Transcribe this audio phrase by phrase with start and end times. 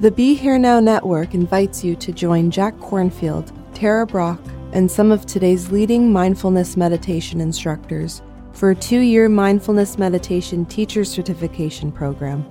[0.00, 4.38] The Be Here Now Network invites you to join Jack Kornfield, Tara Brach,
[4.72, 8.22] and some of today's leading mindfulness meditation instructors
[8.52, 12.46] for a two year mindfulness meditation teacher certification program.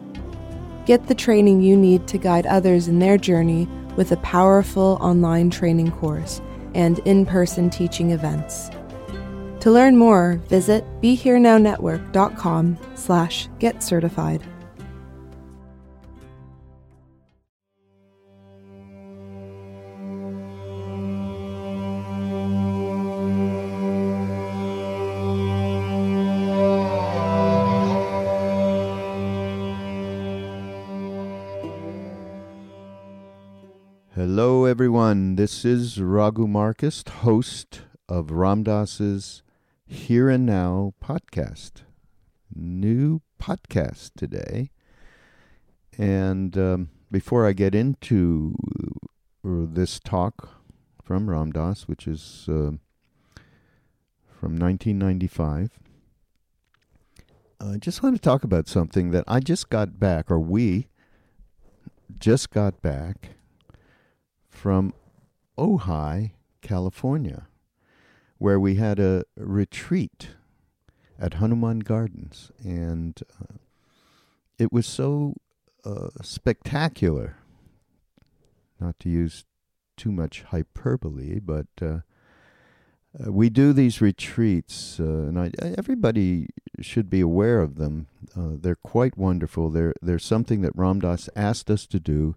[0.86, 5.50] Get the training you need to guide others in their journey with a powerful online
[5.50, 6.42] training course
[6.76, 8.70] and in person teaching events.
[9.62, 14.44] To learn more, visit BeHereNowNetwork.com slash get certified.
[35.38, 39.44] This is Raghu Markus, host of Ram Dass's
[39.86, 41.84] Here and Now podcast.
[42.52, 44.72] New podcast today.
[45.96, 48.56] And um, before I get into
[49.44, 50.50] this talk
[51.04, 52.74] from Ram Dass, which is uh,
[54.40, 55.70] from 1995,
[57.62, 60.88] I just want to talk about something that I just got back, or we
[62.18, 63.36] just got back
[64.50, 64.94] from
[65.58, 67.48] Ojai, California,
[68.38, 70.30] where we had a retreat
[71.20, 72.52] at Hanuman Gardens.
[72.64, 73.56] And uh,
[74.58, 75.36] it was so
[75.84, 77.38] uh, spectacular,
[78.80, 79.46] not to use
[79.96, 82.00] too much hyperbole, but uh,
[83.20, 86.50] uh we do these retreats, uh, and I, everybody
[86.82, 88.08] should be aware of them.
[88.36, 89.72] Uh, they're quite wonderful.
[89.72, 92.36] They're, they're something that Ram Dass asked us to do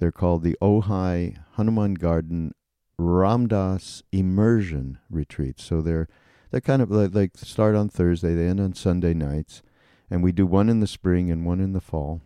[0.00, 2.54] they're called the Ojai Hanuman Garden
[2.98, 5.62] Ram Dass Immersion Retreats.
[5.62, 6.08] So they're
[6.50, 9.62] they're kind of like, like start on Thursday, they end on Sunday nights,
[10.10, 12.22] and we do one in the spring and one in the fall.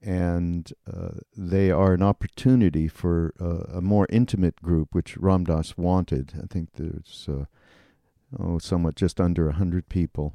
[0.00, 5.78] And uh, they are an opportunity for uh, a more intimate group, which Ram Dass
[5.78, 6.34] wanted.
[6.40, 7.46] I think there's uh,
[8.38, 10.34] oh, somewhat just under hundred people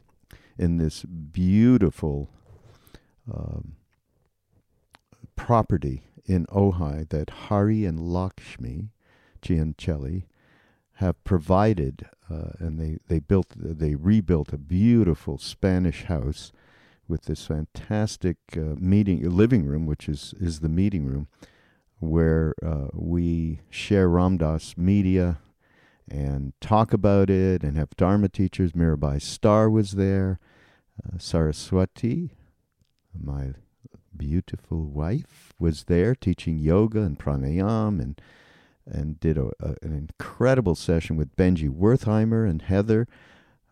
[0.58, 2.30] in this beautiful
[3.32, 3.76] um,
[5.36, 8.92] property in Ojai that Hari and Lakshmi
[9.42, 10.26] Giancelli
[10.94, 16.52] have provided, uh, and they, they built they rebuilt a beautiful Spanish house
[17.08, 21.28] with this fantastic uh, meeting living room, which is is the meeting room,
[22.00, 25.40] where uh, we share Ram Dass media
[26.12, 28.74] and talk about it, and have Dharma teachers.
[28.74, 30.40] Mirabai Starr was there,
[31.02, 32.32] uh, Saraswati,
[33.18, 33.54] my
[34.20, 38.22] beautiful wife was there teaching yoga and pranayam and
[38.86, 43.08] and did a, a, an incredible session with Benji Wertheimer and Heather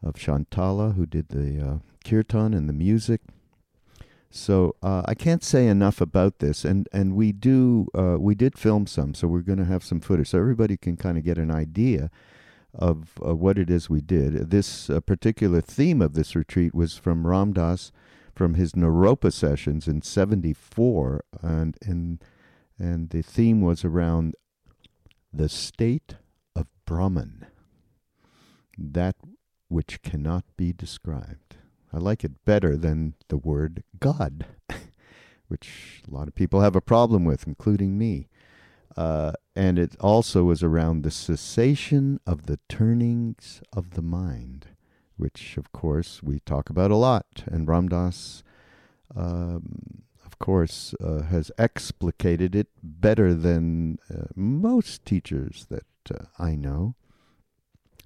[0.04, 3.22] of Shantala, who did the uh, kirtan and the music.
[4.30, 8.58] So uh, I can't say enough about this, and and we do uh, we did
[8.58, 11.38] film some, so we're going to have some footage, so everybody can kind of get
[11.38, 12.10] an idea
[12.74, 14.52] of uh, what it is we did.
[14.52, 17.92] This uh, particular theme of this retreat was from Ram Dass
[18.38, 22.24] from his Naropa sessions in 74 and and
[22.78, 24.36] and the theme was around
[25.34, 26.18] the state
[26.56, 27.48] of Brahman
[28.78, 29.16] that
[29.70, 31.58] which cannot be described.
[31.92, 34.46] I like it better than the word God,
[35.48, 38.30] which a lot of people have a problem with, including me.
[38.96, 44.68] Uh, and it also was around the cessation of the turnings of the mind
[45.18, 47.44] which of course we talk about a lot.
[47.46, 48.44] And Ram Dass,
[49.16, 56.56] um, of course, uh, has explicated it better than uh, most teachers that uh, I
[56.56, 56.96] know.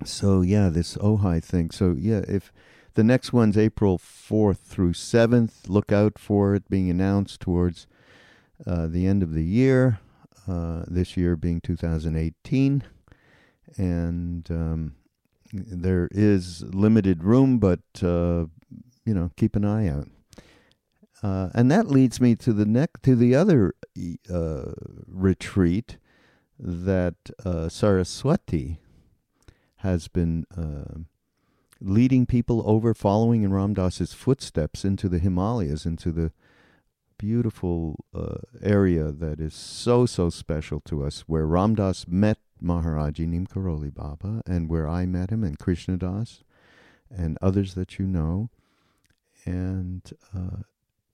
[0.04, 1.72] So yeah, this Ojai thing.
[1.72, 2.52] So yeah, if
[2.96, 7.88] the next one's April fourth through seventh, look out for it being announced towards
[8.66, 10.00] uh, the end of the year.
[10.48, 12.84] Uh, this year being 2018,
[13.78, 14.96] and um,
[15.54, 18.46] there is limited room, but uh,
[19.06, 20.08] you know, keep an eye out.
[21.24, 23.74] Uh, and that leads me to the neck to the other
[24.32, 24.72] uh,
[25.08, 25.98] retreat
[26.58, 27.16] that
[27.46, 28.80] uh, Saraswati
[29.78, 31.00] has been uh,
[31.80, 36.32] leading people over, following in Ram Dass's footsteps into the Himalayas, into the
[37.18, 43.28] beautiful uh, area that is so so special to us, where Ram Dass met Maharaji
[43.28, 46.44] Neem Karoli Baba, and where I met him, and Krishna Das,
[47.10, 48.50] and others that you know,
[49.46, 50.02] and
[50.36, 50.64] uh,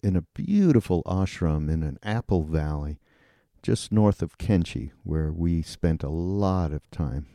[0.04, 3.00] in a beautiful ashram in an apple valley,
[3.64, 7.28] just north of Kainchi, where we spent a lot of time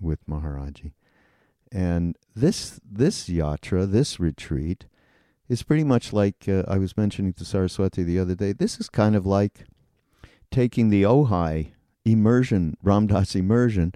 [0.00, 0.92] with Maharaji.
[1.72, 4.86] And this this yatra, this retreat,
[5.48, 8.52] is pretty much like uh, I was mentioning to Saraswati the other day.
[8.52, 9.64] This is kind of like
[10.50, 11.72] taking the Ojai
[12.04, 13.92] immersion, Ram Dass immersion,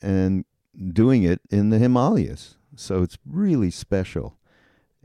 [0.00, 0.44] and
[0.92, 2.56] doing it in the Himalayas.
[2.76, 4.36] So it's really special.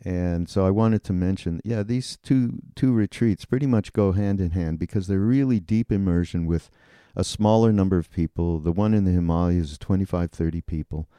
[0.04, 4.40] And so I wanted to mention, yeah, these two two retreats pretty much go hand
[4.40, 6.70] in hand because they're really deep immersion with
[7.16, 8.60] a smaller number of people.
[8.60, 11.10] The one in the Himalayas is 25, 30 people,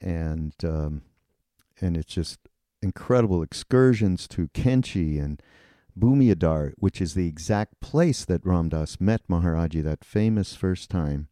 [0.00, 1.02] and um,
[1.80, 2.40] and it's just
[2.82, 5.40] incredible excursions to Kainchi and
[5.98, 11.28] Bhumidhar, which is the exact place that Ram Dass met Maharaji that famous first time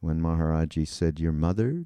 [0.00, 1.84] when Maharaji said, Your mother,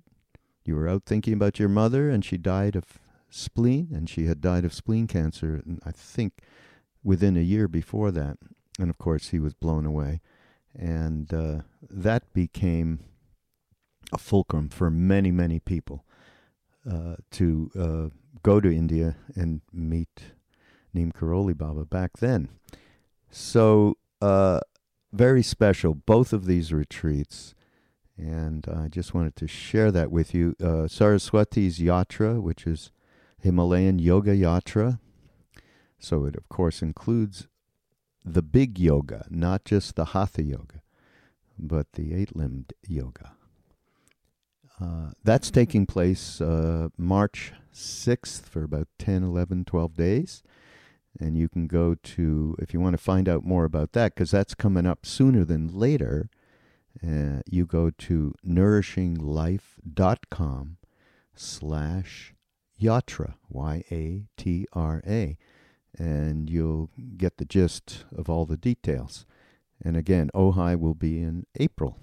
[0.64, 2.98] you were out thinking about your mother and she died of
[3.30, 6.40] spleen, and she had died of spleen cancer, and I think
[7.04, 8.38] within a year before that.
[8.78, 10.20] And of course, he was blown away.
[10.74, 11.60] And uh,
[11.90, 13.00] that became
[14.12, 16.04] a fulcrum for many, many people
[16.90, 20.32] uh, to uh, go to India and meet
[20.94, 22.48] Neem Karoli Baba back then.
[23.30, 24.60] So, uh,
[25.12, 27.54] very special, both of these retreats.
[28.16, 30.56] And I just wanted to share that with you.
[30.60, 32.90] Uh, Saraswati's Yatra, which is
[33.40, 34.98] Himalayan Yoga Yatra.
[35.98, 37.48] So it, of course, includes
[38.24, 40.82] the big yoga, not just the Hatha yoga,
[41.58, 43.32] but the eight limbed yoga.
[44.80, 50.42] Uh, that's taking place uh, March 6th for about 10, 11, 12 days.
[51.20, 54.30] And you can go to, if you want to find out more about that, because
[54.30, 56.30] that's coming up sooner than later,
[57.02, 60.76] uh, you go to nourishinglife.com
[61.34, 62.34] slash
[62.80, 65.36] yatra, Y-A-T-R-A,
[65.96, 69.26] and you'll get the gist of all the details.
[69.82, 71.98] And again, Ojai will be in April.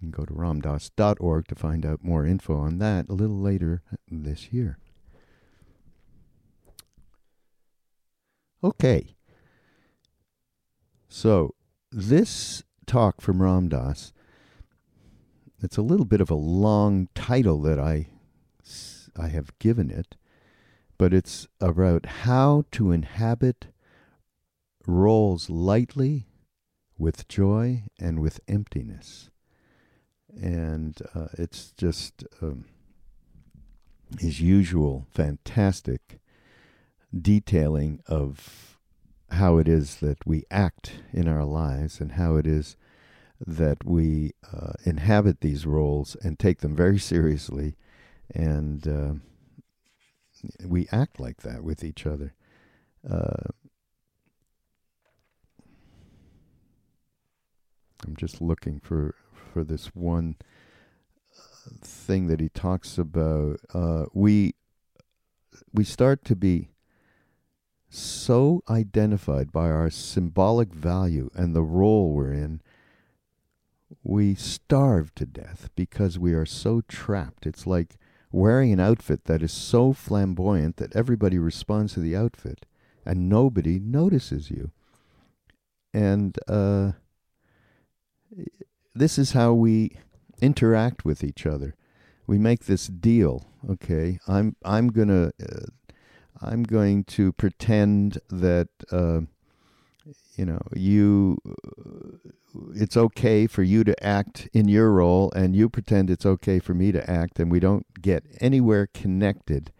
[0.00, 4.52] can go to ramdass.org to find out more info on that a little later this
[4.52, 4.78] year.
[8.62, 9.16] Okay.
[11.08, 11.54] So,
[11.92, 14.12] this talk from Ram Dass,
[15.62, 18.08] it's a little bit of a long title that I,
[19.18, 20.16] I have given it,
[20.98, 23.68] but it's about how to inhabit
[24.86, 26.26] roles lightly,
[26.98, 29.30] with joy, and with emptiness.
[30.40, 32.66] And uh, it's just um,
[34.18, 36.20] his usual fantastic
[37.22, 38.78] detailing of
[39.32, 42.76] how it is that we act in our lives and how it is
[43.44, 47.76] that we uh, inhabit these roles and take them very seriously
[48.34, 49.12] and uh,
[50.64, 52.34] we act like that with each other.
[53.08, 53.50] Uh,
[58.06, 59.14] I'm just looking for
[59.52, 60.36] for this one
[61.38, 63.60] uh, thing that he talks about.
[63.72, 64.54] Uh, we
[65.72, 66.70] we start to be
[67.88, 72.60] so identified by our symbolic value and the role we're in,
[74.02, 77.46] we starve to death because we are so trapped.
[77.46, 77.96] It's like
[78.32, 82.66] wearing an outfit that is so flamboyant that everybody responds to the outfit
[83.04, 84.72] and nobody notices you.
[85.94, 86.92] And uh,
[88.94, 89.96] this is how we
[90.40, 91.76] interact with each other.
[92.26, 93.46] We make this deal.
[93.70, 95.66] Okay, I'm I'm gonna uh,
[96.42, 99.20] I'm going to pretend that uh,
[100.36, 101.38] you know you
[102.74, 106.74] it's okay for you to act in your role and you pretend it's okay for
[106.74, 109.72] me to act and we don't get anywhere connected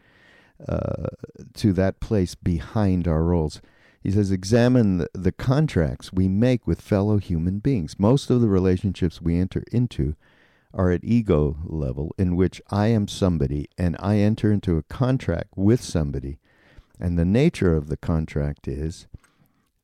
[0.68, 1.06] uh,
[1.54, 3.60] to that place behind our roles.
[4.02, 7.98] He says examine the, the contracts we make with fellow human beings.
[7.98, 10.16] Most of the relationships we enter into
[10.72, 15.48] are at ego level in which I am somebody and I enter into a contract
[15.56, 16.38] with somebody
[16.98, 19.06] and the nature of the contract is,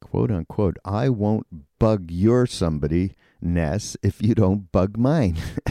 [0.00, 1.47] quote unquote, I won't
[1.78, 5.37] bug your somebody ness if you don't bug mine.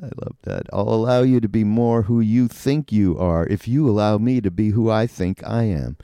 [0.00, 0.66] I love that.
[0.72, 4.40] I'll allow you to be more who you think you are if you allow me
[4.40, 5.96] to be who I think I am.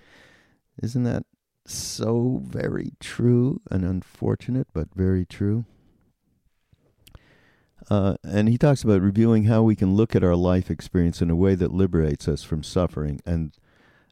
[0.83, 1.25] Isn't that
[1.67, 5.65] so very true and unfortunate, but very true?
[7.91, 11.31] Uh, and he talks about reviewing how we can look at our life experience in
[11.31, 13.53] a way that liberates us from suffering and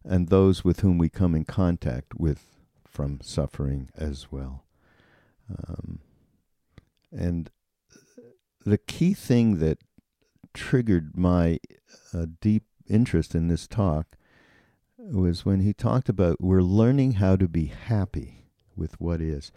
[0.04, 2.46] and those with whom we come in contact with
[2.86, 4.64] from suffering as well.
[5.50, 6.00] Um,
[7.10, 7.50] and
[8.64, 9.78] the key thing that
[10.54, 11.58] triggered my
[12.12, 14.16] uh, deep interest in this talk
[14.98, 18.44] was when he talked about we're learning how to be happy
[18.76, 19.50] with what is.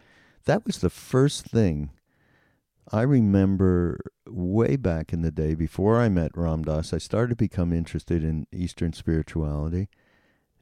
[0.46, 1.92] That was the first thing
[2.92, 6.94] I remember way back in the day before I met Ram Dass.
[6.94, 9.90] I started to become interested in Eastern spirituality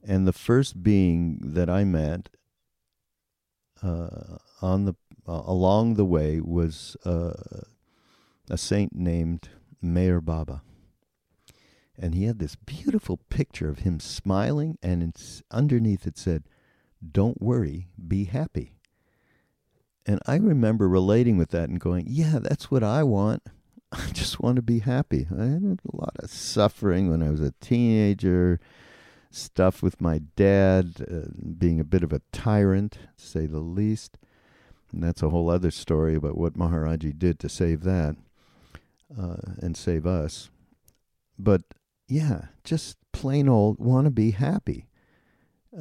[0.05, 2.29] and the first being that I met
[3.81, 4.95] uh, on the
[5.27, 7.33] uh, along the way was uh,
[8.49, 9.49] a saint named
[9.83, 10.61] Meher Baba.
[11.97, 15.13] And he had this beautiful picture of him smiling, and
[15.51, 16.43] underneath it said,
[17.11, 18.73] Don't worry, be happy.
[20.05, 23.43] And I remember relating with that and going, Yeah, that's what I want.
[23.91, 25.27] I just want to be happy.
[25.31, 28.59] I had a lot of suffering when I was a teenager,
[29.33, 34.17] stuff with my dad, uh, being a bit of a tyrant, to say the least.
[34.91, 38.15] And that's a whole other story about what Maharaji did to save that
[39.19, 40.49] uh, and save us.
[41.37, 41.63] But
[42.07, 44.87] yeah, just plain old want to be happy.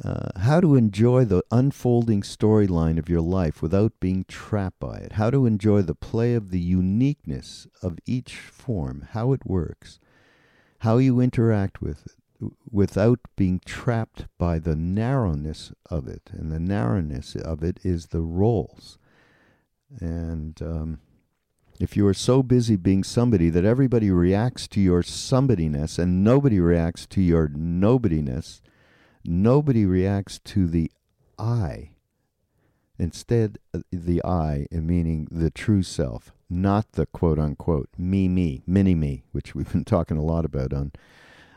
[0.03, 5.13] Uh, how to enjoy the unfolding storyline of your life without being trapped by it.
[5.13, 9.99] How to enjoy the play of the uniqueness of each form, how it works,
[10.79, 12.22] how you interact with it
[12.69, 16.29] without being trapped by the narrowness of it.
[16.31, 18.97] And the narrowness of it is the roles.
[19.99, 20.99] And um,
[21.79, 26.59] if you are so busy being somebody that everybody reacts to your somebodyness and nobody
[26.59, 28.61] reacts to your nobodyness,
[29.23, 30.91] nobody reacts to the
[31.37, 31.91] I.
[32.99, 38.93] Instead, uh, the I, meaning the true self, not the quote unquote me, me, mini
[38.95, 40.91] me, which we've been talking a lot about on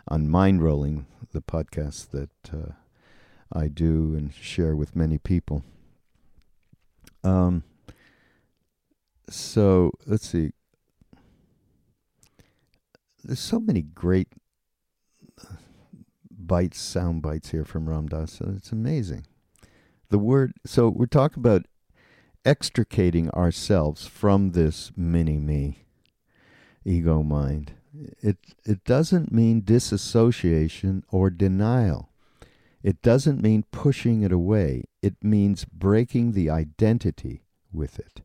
[0.08, 2.72] on Mindrolling, the podcast that uh,
[3.52, 5.64] I do and share with many people.
[7.24, 7.64] Um,
[9.28, 10.52] so let's see.
[13.24, 14.28] There's so many great
[16.30, 18.40] bites, sound bites here from Ram Dass.
[18.40, 19.26] It's amazing.
[20.10, 20.52] The word.
[20.64, 21.66] So we're talking about
[22.44, 25.84] extricating ourselves from this mini me,
[26.84, 27.72] ego mind.
[28.20, 32.10] It it doesn't mean disassociation or denial.
[32.82, 34.84] It doesn't mean pushing it away.
[35.02, 38.22] It means breaking the identity with it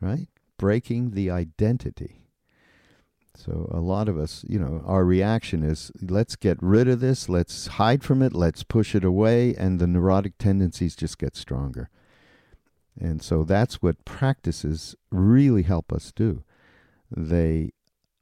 [0.00, 0.28] right?
[0.58, 2.22] Breaking the identity.
[3.34, 7.28] So a lot of us, you know, our reaction is let's get rid of this,
[7.28, 11.88] let's hide from it, let's push it away, and the neurotic tendencies just get stronger.
[13.00, 16.42] And so that's what practices really help us do.
[17.10, 17.72] They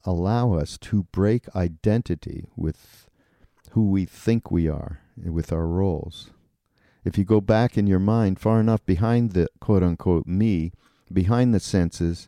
[0.05, 3.07] allow us to break identity with
[3.71, 6.31] who we think we are, with our roles.
[7.03, 10.71] If you go back in your mind far enough behind the quote unquote me,
[11.11, 12.27] behind the senses,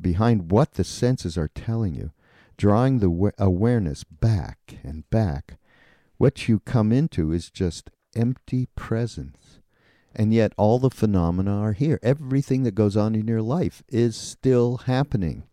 [0.00, 2.12] behind what the senses are telling you,
[2.56, 5.58] drawing the awareness back and back,
[6.18, 9.60] what you come into is just empty presence.
[10.14, 12.00] And yet, all the phenomena are here.
[12.02, 15.44] Everything that goes on in your life is still happening.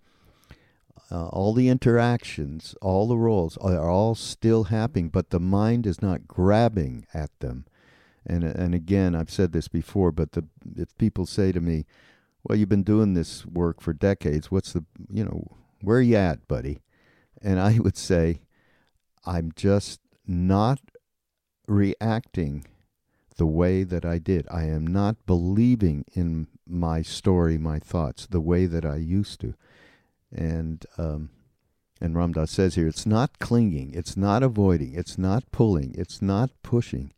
[1.10, 6.02] Uh, all the interactions, all the roles are all still happening, but the mind is
[6.02, 7.66] not grabbing at them.
[8.26, 10.46] And and again, I've said this before, but the
[10.76, 11.86] if people say to me,
[12.44, 14.50] well, you've been doing this work for decades.
[14.52, 16.80] What's the, you know, where are you at, buddy?
[17.42, 18.42] And I would say,
[19.26, 20.80] I'm just not
[21.68, 22.66] reacting
[23.36, 24.48] the way that I did.
[24.50, 29.54] I am not believing in my story, my thoughts, the way that I used to.
[30.32, 31.30] And um,
[32.00, 36.22] and Ram Dass says here, it's not clinging, it's not avoiding, it's not pulling, it's
[36.22, 37.12] not pushing,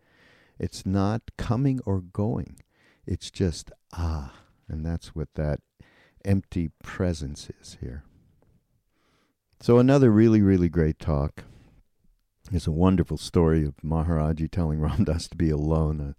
[0.57, 2.59] it's not coming or going.
[3.05, 4.33] It's just ah.
[4.69, 5.61] And that's what that
[6.23, 8.03] empty presence is here.
[9.59, 11.43] So, another really, really great talk
[12.51, 16.13] is a wonderful story of Maharaji telling Ram Dass to be alone, uh,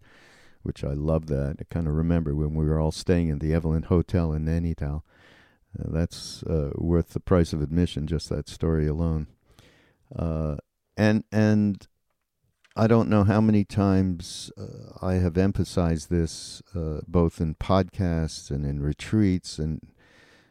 [0.62, 1.56] which I love that.
[1.60, 5.02] I kind of remember when we were all staying in the Evelyn Hotel in Nainital.
[5.78, 9.26] Uh, that's uh, worth the price of admission, just that story alone.
[10.14, 10.56] Uh,
[10.96, 11.86] and and
[12.76, 18.50] I don't know how many times uh, I have emphasized this, uh, both in podcasts
[18.50, 19.80] and in retreats and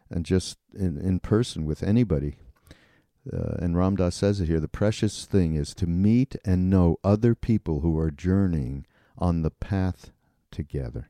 [0.10, 2.38] and just in, in person with anybody.
[3.32, 6.98] Uh, and Ram Dass says it here the precious thing is to meet and know
[7.04, 8.86] other people who are journeying
[9.18, 10.12] on the path
[10.52, 11.10] together.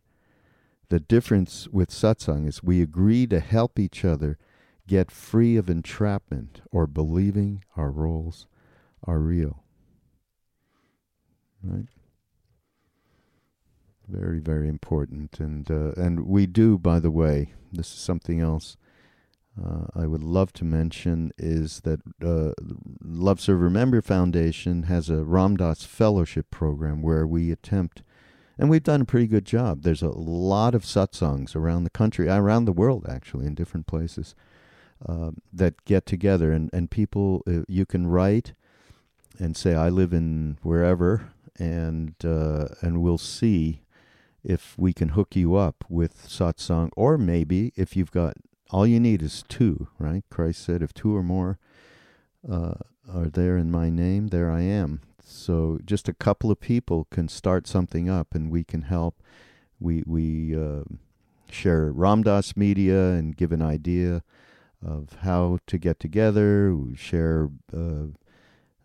[0.89, 4.37] The difference with satsang is we agree to help each other
[4.87, 8.47] get free of entrapment or believing our roles
[9.03, 9.63] are real
[11.63, 11.85] right?
[14.07, 18.75] Very, very important, and uh, and we do, by the way, this is something else.
[19.61, 22.53] Uh, I would love to mention is that uh,
[23.03, 28.01] Love Serve Remember Foundation has a Ram Dass Fellowship program where we attempt,
[28.59, 29.81] and we've done a pretty good job.
[29.83, 34.35] There's a lot of satsangs around the country, around the world actually, in different places
[35.07, 38.53] uh, that get together, and and people uh, you can write
[39.39, 43.81] and say I live in wherever, and uh, and we'll see
[44.43, 48.35] if we can hook you up with satsang, or maybe if you've got
[48.71, 50.23] all you need is two, right?
[50.29, 51.57] Christ said, if two or more
[52.49, 52.75] uh,
[53.11, 55.01] are there in my name, there I am.
[55.29, 59.21] So just a couple of people can start something up, and we can help.
[59.79, 60.83] We we uh,
[61.51, 64.23] share Ram Dass media and give an idea
[64.85, 66.75] of how to get together.
[66.75, 68.07] We share uh,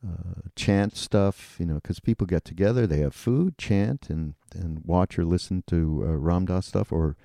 [0.06, 4.84] uh, chant stuff, you know, because people get together, they have food, chant, and and
[4.84, 7.16] watch or listen to uh, Ram stuff or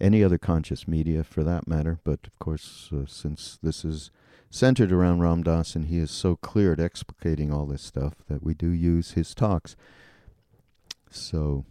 [0.00, 1.98] any other conscious media for that matter.
[2.04, 4.10] But of course, uh, since this is
[4.50, 8.42] centered around Ram Dass and he is so clear at explicating all this stuff that
[8.42, 9.76] we do use his talks.
[11.10, 11.64] So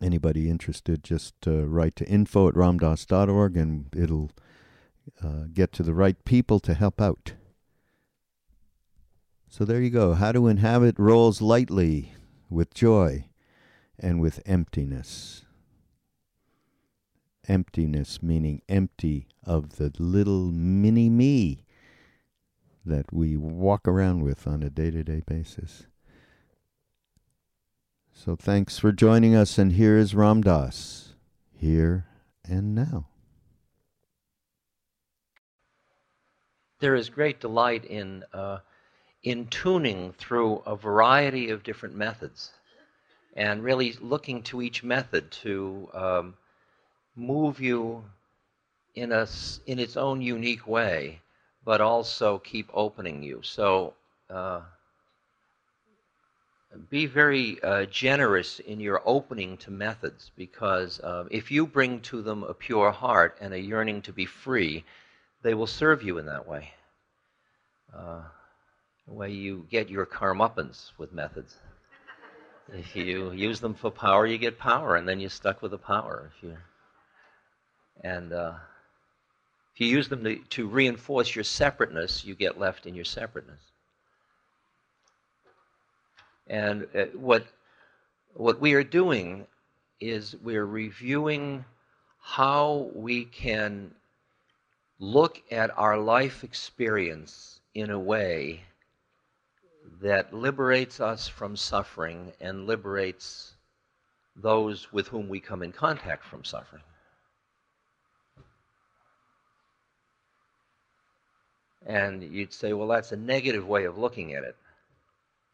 [0.00, 4.30] anybody interested, just uh, write to info at ramdass.org and it'll
[5.22, 7.34] uh, get to the right people to help out.
[9.48, 10.14] So there you go.
[10.14, 12.12] How to inhabit roles lightly,
[12.50, 13.28] with joy,
[13.98, 15.45] and with emptiness.
[17.48, 21.64] Emptiness meaning empty of the little mini me
[22.84, 25.86] that we walk around with on a day to day basis.
[28.12, 31.14] So thanks for joining us, and here is Ram Dass,
[31.52, 32.06] here
[32.44, 33.08] and now.
[36.80, 38.58] There is great delight in uh,
[39.22, 42.52] in tuning through a variety of different methods,
[43.34, 46.34] and really looking to each method to um,
[47.16, 48.04] move you
[48.94, 49.26] in a
[49.66, 51.20] in its own unique way,
[51.64, 53.40] but also keep opening you.
[53.42, 53.94] So.
[54.30, 54.60] Uh,
[56.90, 62.20] be very uh, generous in your opening to methods because uh, if you bring to
[62.22, 64.84] them a pure heart and a yearning to be free,
[65.42, 66.70] they will serve you in that way.
[67.96, 68.20] Uh,
[69.06, 71.56] the way you get your karmappans with methods.
[72.72, 75.78] If you use them for power, you get power, and then you're stuck with the
[75.78, 76.30] power.
[76.36, 76.56] If you
[78.02, 78.52] and uh,
[79.74, 83.60] if you use them to, to reinforce your separateness, you get left in your separateness.
[86.46, 87.46] And uh, what,
[88.34, 89.46] what we are doing
[90.00, 91.64] is we're reviewing
[92.20, 93.94] how we can
[94.98, 98.62] look at our life experience in a way
[100.00, 103.52] that liberates us from suffering and liberates
[104.36, 106.82] those with whom we come in contact from suffering.
[111.86, 114.56] And you'd say, well, that's a negative way of looking at it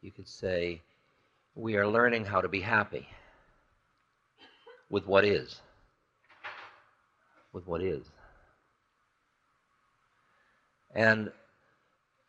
[0.03, 0.81] you could say,
[1.55, 3.07] we are learning how to be happy
[4.89, 5.61] with what is.
[7.53, 8.03] With what is.
[10.93, 11.31] And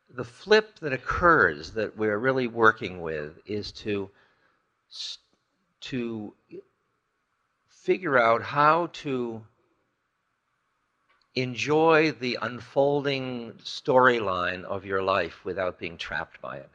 [0.09, 4.09] the flip that occurs that we're really working with is to,
[5.81, 6.33] to
[7.67, 9.43] figure out how to
[11.35, 16.70] enjoy the unfolding storyline of your life without being trapped by it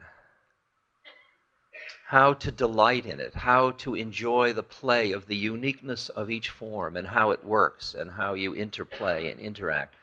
[2.10, 6.50] how to delight in it, how to enjoy the play of the uniqueness of each
[6.50, 9.94] form and how it works and how you interplay and interact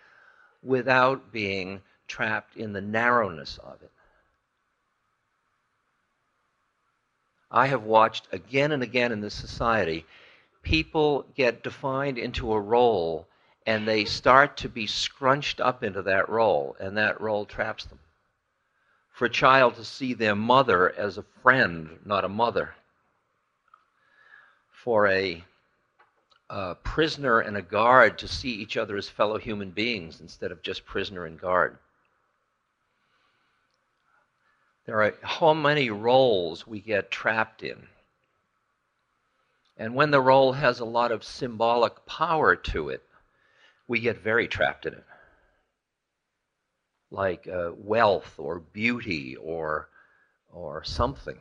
[0.64, 3.92] without being trapped in the narrowness of it.
[7.52, 10.06] I have watched again and again in this society
[10.64, 13.28] people get defined into a role
[13.68, 18.00] and they start to be scrunched up into that role, and that role traps them
[19.12, 22.74] for a child to see their mother as a friend, not a mother.
[24.72, 25.44] For a,
[26.50, 30.62] a prisoner and a guard to see each other as fellow human beings instead of
[30.62, 31.78] just prisoner and guard.
[34.86, 37.88] There are how many roles we get trapped in.
[39.76, 43.04] And when the role has a lot of symbolic power to it,
[43.88, 45.04] we get very trapped in it
[47.12, 49.90] like uh, wealth or beauty or,
[50.52, 51.38] or something,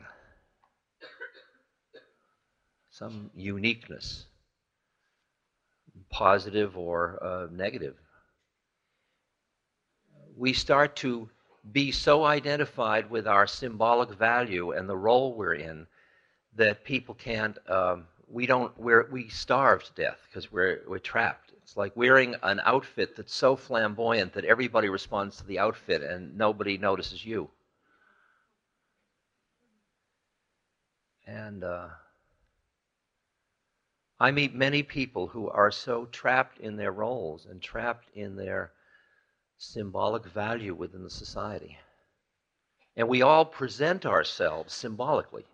[2.91, 4.27] some uniqueness,
[6.11, 7.97] positive or uh, negative.
[10.37, 11.29] We start to
[11.73, 15.87] be so identified with our symbolic value and the role we're in
[16.55, 21.46] that people can't, um, we don't, we're, we starve to death because we're, we're trapped.
[21.67, 26.39] It's like wearing an outfit that's so flamboyant that everybody responds to the outfit and
[26.39, 27.51] nobody notices you.
[31.27, 31.89] And uh,
[34.21, 38.71] I meet many people who are so trapped in their roles and trapped in their
[39.59, 41.79] symbolic value within the society.
[42.95, 45.47] And we all present ourselves symbolically.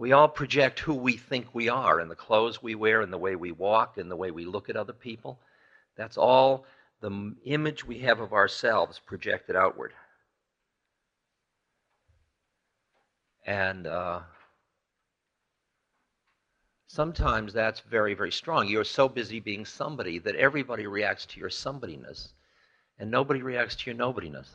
[0.00, 3.18] We all project who we think we are in the clothes we wear, in the
[3.18, 5.38] way we walk, in the way we look at other people.
[5.94, 6.64] That's all
[7.02, 9.92] the image we have of ourselves projected outward.
[13.44, 14.20] And uh,
[16.86, 18.68] sometimes that's very, very strong.
[18.68, 22.28] You're so busy being somebody that everybody reacts to your somebodyness,
[22.98, 24.48] and nobody reacts to your nobodyness.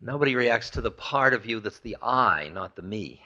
[0.00, 3.20] Nobody reacts to the part of you that's the I, not the me.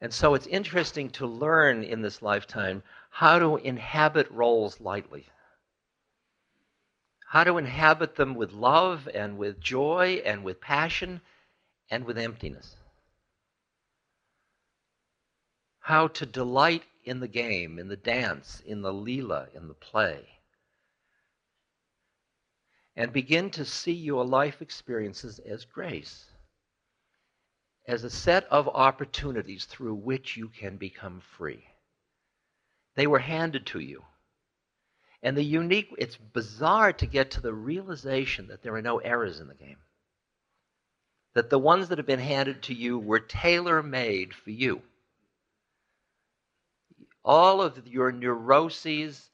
[0.00, 5.26] And so it's interesting to learn in this lifetime how to inhabit roles lightly,
[7.26, 11.22] how to inhabit them with love and with joy and with passion
[11.90, 12.76] and with emptiness.
[15.80, 20.26] How to delight in the game, in the dance, in the lila, in the play.
[22.96, 26.26] And begin to see your life experiences as grace
[27.86, 31.64] as a set of opportunities through which you can become free.
[32.96, 34.04] They were handed to you.
[35.22, 39.40] And the unique, it's bizarre to get to the realization that there are no errors
[39.40, 39.78] in the game.
[41.34, 44.82] That the ones that have been handed to you were tailor made for you.
[47.24, 49.30] All of your neuroses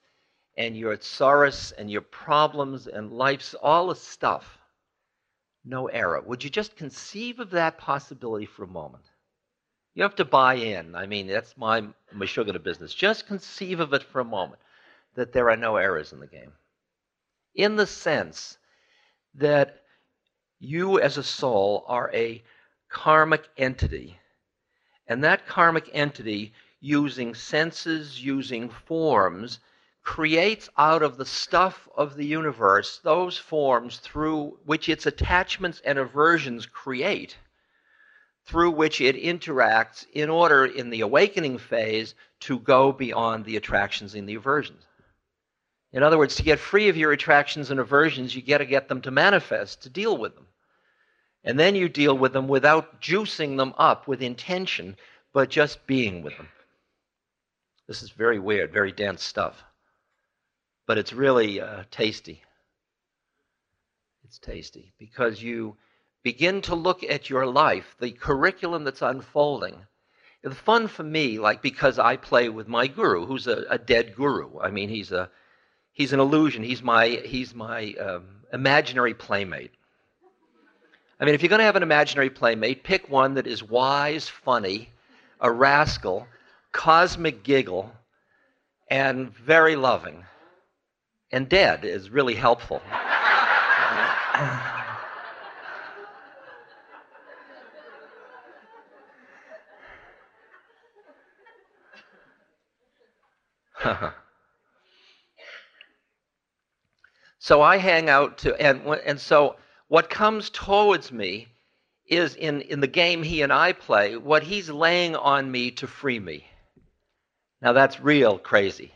[0.56, 4.58] and your sorrows and your problems and life's, all the stuff
[5.64, 6.20] no error.
[6.20, 9.04] Would you just conceive of that possibility for a moment?
[9.94, 10.94] You have to buy in.
[10.94, 11.84] I mean, that's my
[12.24, 12.94] sugar to business.
[12.94, 14.60] Just conceive of it for a moment
[15.14, 16.52] that there are no errors in the game.
[17.54, 18.56] In the sense
[19.34, 19.82] that
[20.58, 22.42] you as a soul are a
[22.88, 24.18] karmic entity,
[25.06, 29.58] and that karmic entity, using senses, using forms,
[30.02, 35.98] creates out of the stuff of the universe those forms through which its attachments and
[35.98, 37.36] aversions create,
[38.44, 44.14] through which it interacts in order, in the awakening phase, to go beyond the attractions
[44.14, 44.84] and the aversions.
[45.92, 48.88] In other words, to get free of your attractions and aversions, you got to get
[48.88, 50.46] them to manifest, to deal with them.
[51.44, 54.96] And then you deal with them without juicing them up with intention,
[55.32, 56.48] but just being with them.
[57.86, 59.62] This is very weird, very dense stuff
[60.86, 62.42] but it's really uh, tasty.
[64.24, 65.76] It's tasty because you
[66.22, 69.76] begin to look at your life, the curriculum that's unfolding.
[70.42, 74.16] It's fun for me, like because I play with my guru, who's a, a dead
[74.16, 74.58] guru.
[74.58, 75.30] I mean, he's a
[75.92, 76.64] he's an illusion.
[76.64, 79.72] He's my he's my um, imaginary playmate.
[81.20, 84.28] I mean, if you're going to have an imaginary playmate, pick one that is wise,
[84.28, 84.90] funny,
[85.40, 86.26] a rascal,
[86.72, 87.92] cosmic giggle,
[88.88, 90.24] and very loving
[91.32, 92.82] and dead is really helpful.
[107.38, 109.56] so I hang out to, and, and so
[109.88, 111.48] what comes towards me
[112.06, 115.86] is in, in the game he and I play, what he's laying on me to
[115.86, 116.46] free me.
[117.60, 118.92] Now that's real crazy.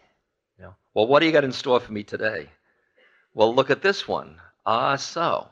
[0.97, 2.49] Well, what do you got in store for me today?
[3.35, 4.41] Well, look at this one.
[4.65, 5.47] Ah, so.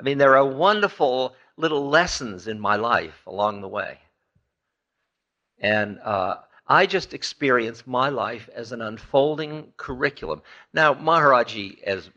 [0.00, 3.98] I mean, there are wonderful little lessons in my life along the way.
[5.58, 10.40] And uh, I just experience my life as an unfolding curriculum.
[10.72, 12.08] Now, Maharaji, as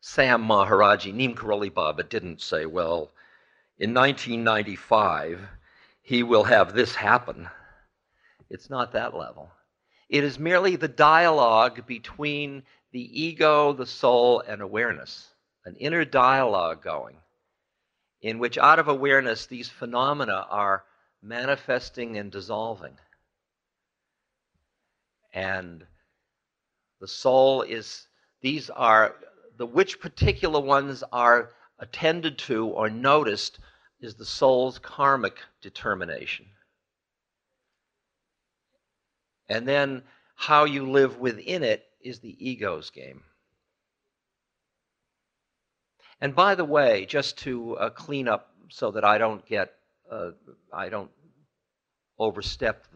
[0.00, 3.10] Sam Maharaji, Neem Karoli Baba, didn't say, well,
[3.80, 5.40] in 1995,
[6.02, 7.48] he will have this happen.
[8.48, 9.50] It's not that level.
[10.08, 16.82] It is merely the dialogue between the ego, the soul, and awareness, an inner dialogue
[16.82, 17.16] going,
[18.22, 20.84] in which out of awareness these phenomena are
[21.22, 22.96] manifesting and dissolving.
[25.32, 25.84] And
[27.00, 28.06] the soul is,
[28.40, 29.16] these are,
[29.56, 33.58] the which particular ones are attended to or noticed
[34.00, 36.46] is the soul's karmic determination.
[39.48, 40.02] And then
[40.34, 43.22] how you live within it is the ego's game.
[46.20, 49.72] And by the way, just to uh, clean up so that I don't get,
[50.10, 50.30] uh,
[50.72, 51.10] I don't
[52.18, 52.86] overstep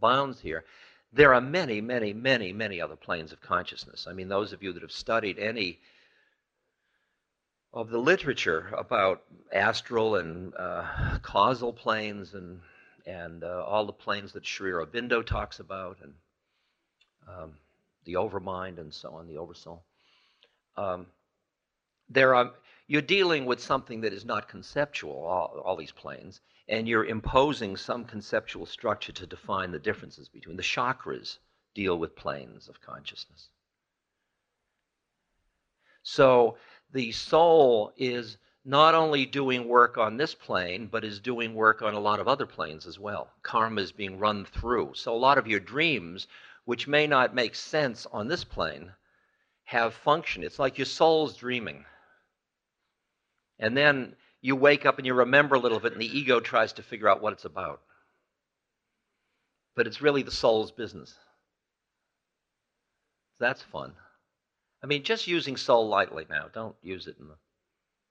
[0.00, 0.64] bounds here,
[1.12, 4.06] there are many, many, many, many other planes of consciousness.
[4.08, 5.80] I mean, those of you that have studied any
[7.74, 12.60] of the literature about astral and uh, causal planes and
[13.06, 16.12] and uh, all the planes that Sri Aurobindo talks about, and
[17.28, 17.52] um,
[18.04, 19.82] the overmind and so on, the oversoul.
[20.76, 21.06] Um,
[22.08, 22.52] there are,
[22.86, 27.76] you're dealing with something that is not conceptual, all, all these planes, and you're imposing
[27.76, 31.38] some conceptual structure to define the differences between the chakras
[31.74, 33.48] deal with planes of consciousness.
[36.02, 36.56] So
[36.92, 41.94] the soul is not only doing work on this plane, but is doing work on
[41.94, 43.28] a lot of other planes as well.
[43.42, 44.92] Karma is being run through.
[44.94, 46.28] So a lot of your dreams,
[46.64, 48.92] which may not make sense on this plane,
[49.64, 50.44] have function.
[50.44, 51.84] It's like your soul's dreaming.
[53.58, 56.72] And then you wake up and you remember a little bit, and the ego tries
[56.74, 57.80] to figure out what it's about.
[59.74, 61.14] But it's really the soul's business.
[63.40, 63.94] That's fun.
[64.84, 66.46] I mean, just using soul lightly now.
[66.52, 67.36] Don't use it in the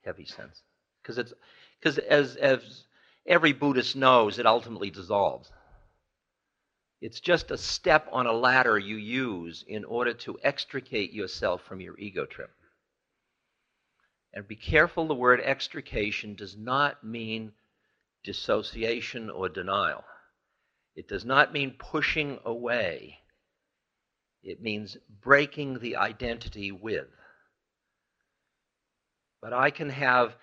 [0.03, 0.61] heavy sense,
[1.01, 1.33] because it's
[1.79, 2.83] because as as
[3.25, 5.51] every Buddhist knows, it ultimately dissolves.
[7.01, 11.81] It's just a step on a ladder you use in order to extricate yourself from
[11.81, 12.51] your ego trip.
[14.33, 17.53] And be careful the word extrication does not mean
[18.23, 20.03] dissociation or denial.
[20.95, 23.17] It does not mean pushing away.
[24.43, 27.07] It means breaking the identity with.
[29.41, 30.35] But I can have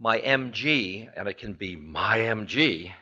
[0.00, 2.92] my MG, and it can be my MG.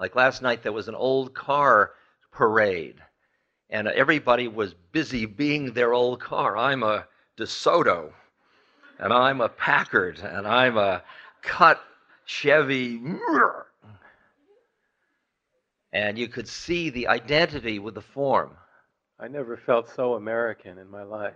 [0.00, 1.92] Like last night, there was an old car
[2.32, 2.96] parade,
[3.70, 6.56] and everybody was busy being their old car.
[6.56, 7.06] I'm a
[7.38, 8.12] DeSoto,
[8.98, 11.02] and I'm a Packard, and I'm a
[11.42, 11.80] cut
[12.24, 13.00] Chevy.
[15.92, 18.56] And you could see the identity with the form.
[19.20, 21.34] I never felt so American in my life.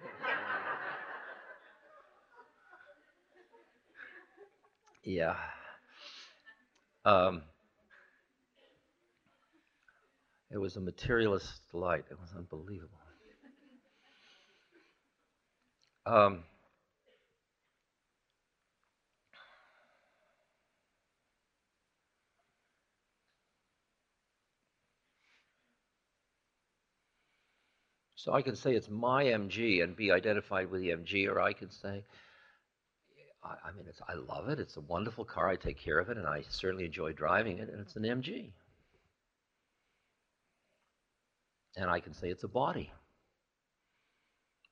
[5.06, 5.36] Yeah.
[7.04, 7.42] Um,
[10.50, 12.06] it was a materialist delight.
[12.10, 12.98] It was unbelievable.
[16.04, 16.42] Um,
[28.16, 31.52] so I can say it's my MG and be identified with the MG, or I
[31.52, 32.02] can say
[33.46, 34.58] I, I mean, it's, I love it.
[34.58, 35.48] It's a wonderful car.
[35.48, 38.50] I take care of it, and I certainly enjoy driving it, and it's an MG.
[41.76, 42.92] And I can say it's a body.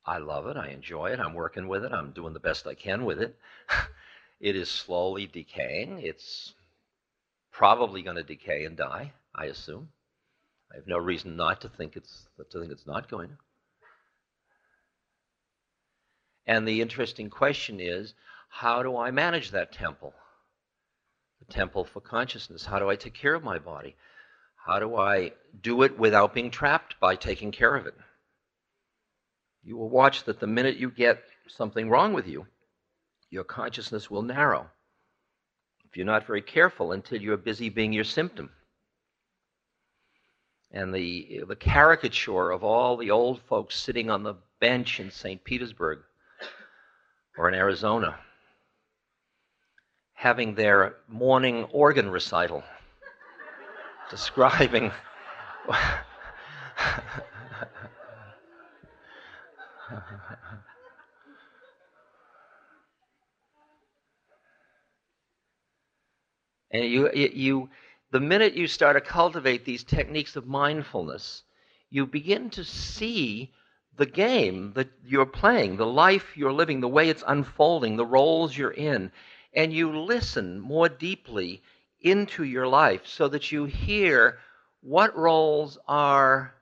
[0.06, 0.56] I love it.
[0.56, 1.20] I enjoy it.
[1.20, 1.92] I'm working with it.
[1.92, 3.37] I'm doing the best I can with it.
[4.40, 6.00] it is slowly decaying.
[6.00, 6.52] It's
[7.52, 9.88] probably going to decay and die, I assume.
[10.72, 13.37] I have no reason not to think it's to think it's not going to.
[16.46, 18.12] And the interesting question is,
[18.55, 20.14] how do I manage that temple?
[21.40, 22.64] The temple for consciousness.
[22.64, 23.97] How do I take care of my body?
[24.64, 27.97] How do I do it without being trapped by taking care of it?
[29.64, 32.47] You will watch that the minute you get something wrong with you,
[33.29, 34.71] your consciousness will narrow.
[35.87, 38.51] If you're not very careful until you're busy being your symptom.
[40.71, 45.43] And the, the caricature of all the old folks sitting on the bench in St.
[45.43, 45.99] Petersburg
[47.37, 48.21] or in Arizona
[50.14, 52.62] having their morning organ recital,
[54.11, 54.90] describing.
[66.70, 67.68] and you, you,
[68.11, 71.42] the minute you start to cultivate these techniques of mindfulness,
[71.90, 73.53] you begin to see
[73.96, 78.57] the game that you're playing, the life you're living, the way it's unfolding, the roles
[78.57, 79.12] you're in
[79.55, 81.62] and you listen more deeply
[82.01, 84.38] into your life so that you hear
[84.81, 86.55] what roles are.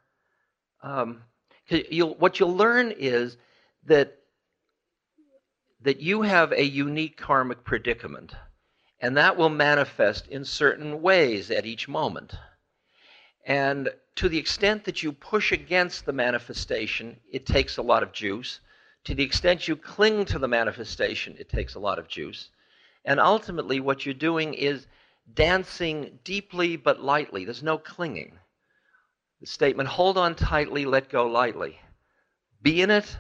[0.83, 1.23] Um,
[1.69, 3.37] you'll, what you'll learn is
[3.87, 4.19] that
[5.83, 8.33] that you have a unique karmic predicament,
[9.01, 12.35] and that will manifest in certain ways at each moment.
[13.45, 18.13] And to the extent that you push against the manifestation, it takes a lot of
[18.13, 18.61] juice.
[19.05, 22.51] To the extent you cling to the manifestation, it takes a lot of juice.
[23.05, 24.87] And ultimately, what you're doing is
[25.35, 27.45] dancing deeply but lightly.
[27.45, 28.39] There's no clinging.
[29.41, 31.81] The statement, hold on tightly, let go lightly.
[32.63, 33.17] Be in it,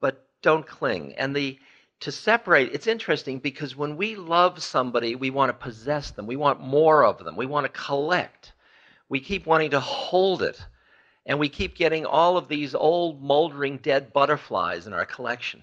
[0.00, 1.14] but don't cling.
[1.14, 1.58] And the
[2.00, 6.26] to separate, it's interesting because when we love somebody, we want to possess them.
[6.26, 7.34] We want more of them.
[7.34, 8.52] We want to collect.
[9.08, 10.60] We keep wanting to hold it.
[11.24, 15.62] And we keep getting all of these old, moldering, dead butterflies in our collection.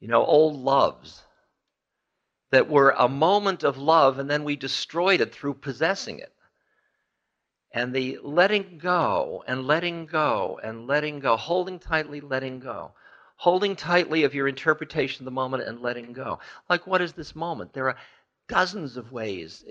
[0.00, 1.20] You know, old loves
[2.50, 6.32] that were a moment of love and then we destroyed it through possessing it.
[7.72, 12.92] And the letting go and letting go and letting go, holding tightly, letting go,
[13.36, 16.38] holding tightly of your interpretation of the moment and letting go.
[16.70, 17.72] Like, what is this moment?
[17.74, 17.96] There are
[18.48, 19.64] dozens of ways,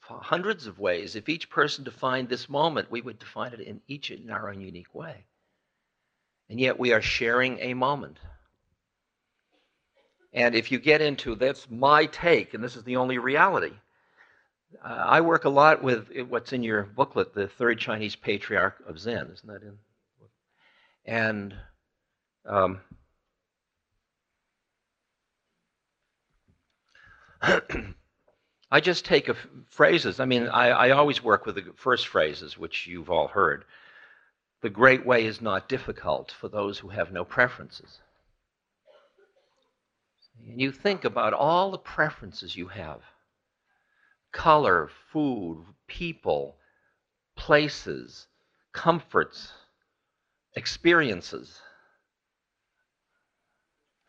[0.00, 1.16] hundreds of ways.
[1.16, 4.60] If each person defined this moment, we would define it in each in our own
[4.60, 5.24] unique way.
[6.48, 8.18] And yet we are sharing a moment.
[10.32, 13.72] And if you get into that's my take, and this is the only reality.
[14.84, 18.98] Uh, I work a lot with what's in your booklet, the third Chinese patriarch of
[18.98, 19.30] Zen.
[19.32, 19.78] Isn't that in?
[21.06, 21.54] And
[22.44, 22.80] um,
[28.70, 29.30] I just take
[29.66, 30.20] phrases.
[30.20, 33.64] I mean, I, I always work with the first phrases, which you've all heard.
[34.60, 38.00] The great way is not difficult for those who have no preferences.
[40.46, 43.00] And you think about all the preferences you have
[44.32, 46.56] color, food, people,
[47.36, 48.26] places,
[48.72, 49.52] comforts,
[50.54, 51.60] experiences.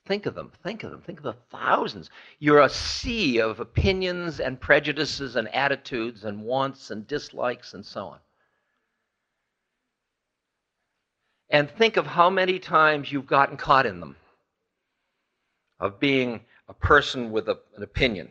[0.05, 0.51] Think of them.
[0.63, 1.01] Think of them.
[1.01, 2.09] Think of the thousands.
[2.39, 8.07] You're a sea of opinions and prejudices and attitudes and wants and dislikes and so
[8.07, 8.19] on.
[11.49, 14.15] And think of how many times you've gotten caught in them
[15.79, 18.29] of being a person with a, an opinion.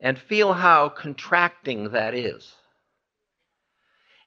[0.00, 2.54] And feel how contracting that is.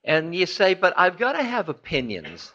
[0.04, 2.52] And you say, but I've got to have opinions.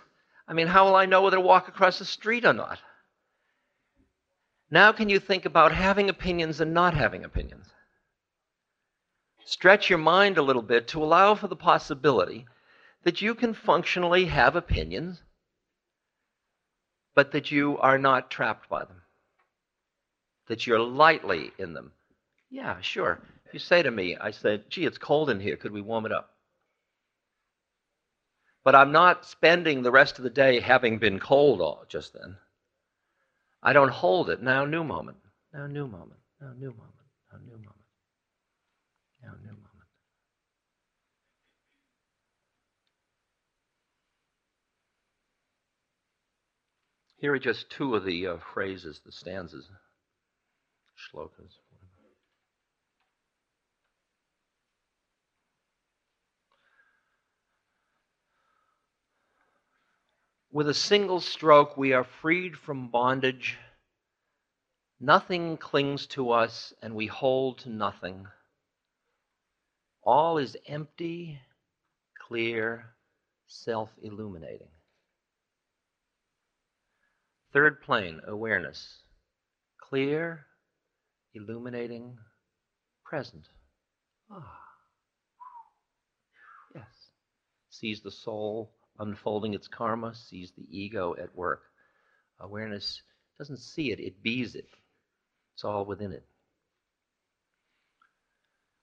[0.48, 2.78] I mean, how will I know whether to walk across the street or not?
[4.70, 7.66] Now, can you think about having opinions and not having opinions?
[9.44, 12.46] Stretch your mind a little bit to allow for the possibility
[13.04, 15.22] that you can functionally have opinions,
[17.14, 19.01] but that you are not trapped by them
[20.52, 21.90] that you're lightly in them.
[22.50, 23.18] Yeah, sure.
[23.54, 25.56] You say to me, I said, gee, it's cold in here.
[25.56, 26.28] Could we warm it up?
[28.62, 32.36] But I'm not spending the rest of the day having been cold all just then.
[33.62, 34.42] I don't hold it.
[34.42, 35.16] Now, new moment.
[35.54, 36.20] Now, new moment.
[36.38, 36.92] Now, new moment.
[37.32, 37.86] Now, new moment.
[39.22, 39.68] Now, new moment.
[47.16, 49.66] Here are just two of the uh, phrases, the stanzas
[51.02, 51.58] shlokas.
[60.52, 63.56] With a single stroke, we are freed from bondage.
[65.00, 68.26] Nothing clings to us, and we hold to nothing.
[70.02, 71.40] All is empty,
[72.28, 72.94] clear,
[73.46, 74.68] self illuminating.
[77.52, 79.02] Third plane, awareness.
[79.80, 80.46] Clear,
[81.34, 82.18] illuminating,
[83.04, 83.46] present.
[84.30, 84.58] Ah.
[86.74, 86.84] Yes.
[87.70, 91.62] Sees the soul unfolding its karma, sees the ego at work.
[92.40, 93.02] Awareness
[93.38, 94.68] doesn't see it, it bees it.
[95.54, 96.24] It's all within it.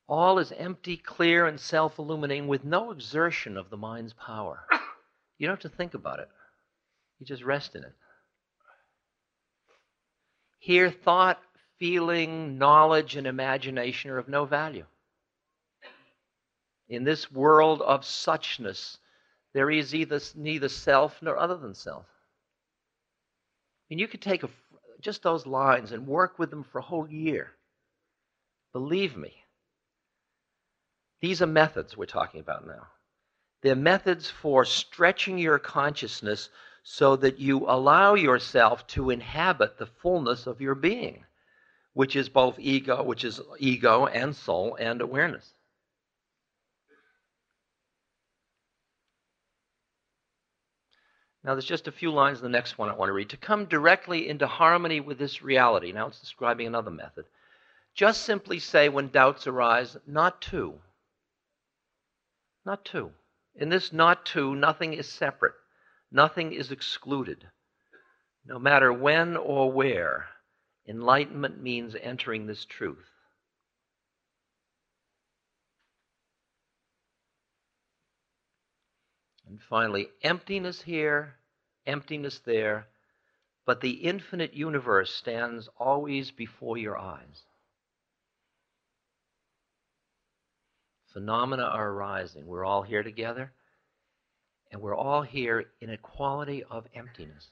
[0.07, 4.65] All is empty, clear, and self illuminating with no exertion of the mind's power.
[5.37, 6.27] You don't have to think about it,
[7.19, 7.93] you just rest in it.
[10.57, 11.39] Here, thought
[11.79, 14.85] feeling, knowledge, and imagination are of no value.
[16.89, 18.97] In this world of suchness,
[19.53, 22.05] there is either neither self nor other than self.
[23.89, 24.49] And you could take a,
[24.99, 27.51] just those lines and work with them for a whole year.
[28.73, 29.33] Believe me.
[31.21, 32.87] These are methods we're talking about now.
[33.61, 36.49] They're methods for stretching your consciousness
[36.83, 41.25] so that you allow yourself to inhabit the fullness of your being
[41.93, 45.53] which is both ego, which is ego and soul and awareness.
[51.43, 53.29] Now, there's just a few lines in the next one I want to read.
[53.29, 57.25] To come directly into harmony with this reality, now it's describing another method.
[57.95, 60.75] Just simply say when doubts arise, not two.
[62.65, 63.11] Not two.
[63.55, 65.55] In this not two, nothing is separate,
[66.11, 67.47] nothing is excluded.
[68.45, 70.27] No matter when or where,
[70.89, 73.05] Enlightenment means entering this truth.
[79.47, 81.35] And finally, emptiness here,
[81.85, 82.87] emptiness there,
[83.67, 87.43] but the infinite universe stands always before your eyes.
[91.13, 92.47] Phenomena are arising.
[92.47, 93.51] We're all here together,
[94.71, 97.47] and we're all here in a quality of emptiness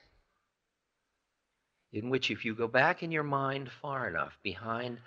[1.93, 4.99] in which, if you go back in your mind far enough behind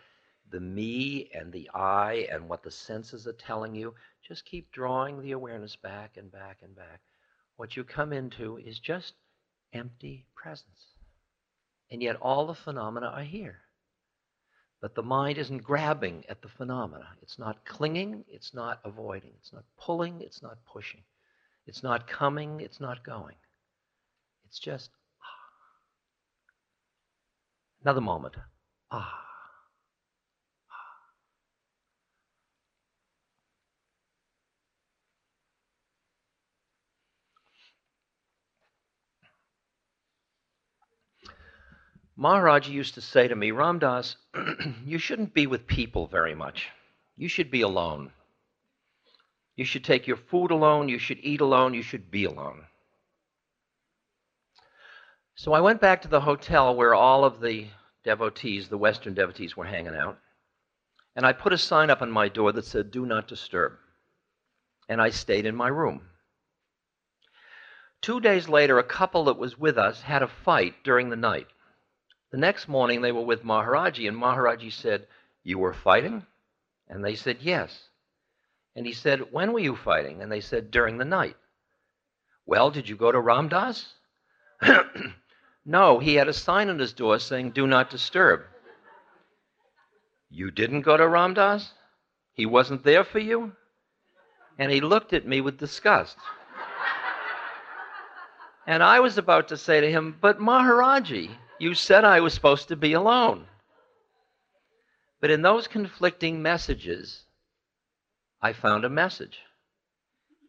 [0.51, 3.95] the me and the I and what the senses are telling you,
[4.27, 7.01] just keep drawing the awareness back and back and back.
[7.57, 9.15] What you come into is just
[9.73, 10.95] empty presence.
[11.91, 13.59] And yet all the phenomena are here.
[14.81, 17.09] But the mind isn't grabbing at the phenomena.
[17.21, 21.03] It's not clinging, it's not avoiding, it's not pulling, it's not pushing.
[21.67, 23.37] It's not coming, it's not going.
[24.47, 24.91] It's just.
[27.83, 28.35] Another moment.
[28.91, 29.21] Ah.
[42.17, 44.17] Maharaj used to say to me, Ram Dass,
[44.85, 46.69] you shouldn't be with people very much.
[47.17, 48.13] You should be alone.
[49.57, 50.91] You should take your food alone.
[50.91, 51.73] You should eat alone.
[51.73, 52.67] You should be alone.
[55.35, 57.69] So I went back to the hotel where all of the
[58.05, 60.19] devotees, the Western devotees, were hanging out.
[61.17, 63.73] And I put a sign up on my door that said, Do not disturb.
[64.89, 66.03] And I stayed in my room.
[68.01, 71.47] Two days later, a couple that was with us had a fight during the night.
[72.31, 75.07] The next morning, they were with Maharaji, and Maharaji said,
[75.43, 76.25] You were fighting?
[76.89, 77.89] And they said, Yes.
[78.75, 80.23] And he said, When were you fighting?
[80.23, 81.37] And they said, During the night.
[82.47, 83.95] Well, did you go to Ram Dass?
[85.65, 88.43] no, he had a sign on his door saying, Do not disturb.
[90.31, 91.73] You didn't go to Ram Dass?
[92.33, 93.53] He wasn't there for you?
[94.59, 96.17] And he looked at me with disgust.
[98.67, 102.69] and I was about to say to him, But Maharaji, you said I was supposed
[102.69, 103.47] to be alone.
[105.21, 107.25] But in those conflicting messages,
[108.41, 109.41] I found a message.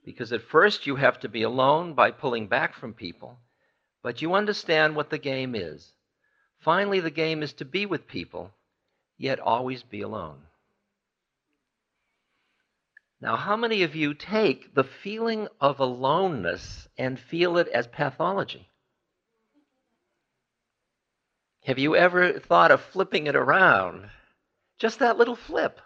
[0.05, 3.37] Because at first you have to be alone by pulling back from people,
[4.03, 5.93] but you understand what the game is.
[6.59, 8.51] Finally, the game is to be with people,
[9.17, 10.41] yet always be alone.
[13.19, 18.67] Now, how many of you take the feeling of aloneness and feel it as pathology?
[21.65, 24.09] Have you ever thought of flipping it around?
[24.79, 25.79] Just that little flip.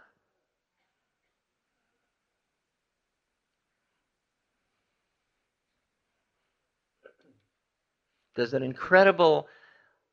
[8.36, 9.48] There's an incredible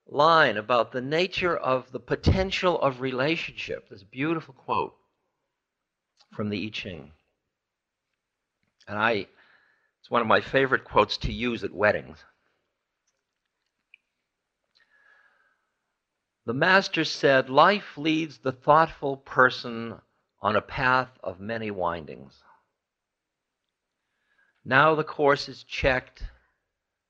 [0.06, 3.88] line about the nature of the potential of relationship.
[3.88, 4.94] This beautiful quote
[6.32, 7.12] from the I Ching.
[8.88, 9.26] And I,
[10.00, 12.18] it's one of my favorite quotes to use at weddings.
[16.44, 19.94] The Master said, Life leads the thoughtful person
[20.40, 22.42] on a path of many windings.
[24.64, 26.24] Now the course is checked,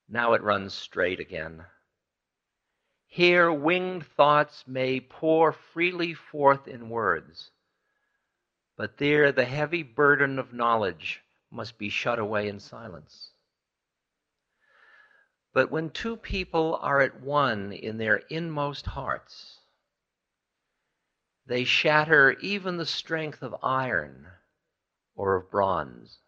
[0.09, 1.65] now it runs straight again.
[3.07, 7.51] Here, winged thoughts may pour freely forth in words,
[8.77, 13.33] but there the heavy burden of knowledge must be shut away in silence.
[15.53, 19.61] But when two people are at one in their inmost hearts,
[21.45, 24.29] they shatter even the strength of iron
[25.15, 26.19] or of bronze.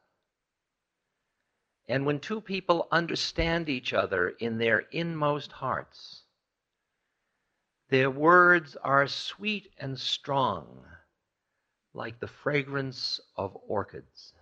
[1.87, 6.23] And when two people understand each other in their inmost hearts,
[7.91, 10.87] their words are sweet and strong,
[11.93, 14.33] like the fragrance of orchids.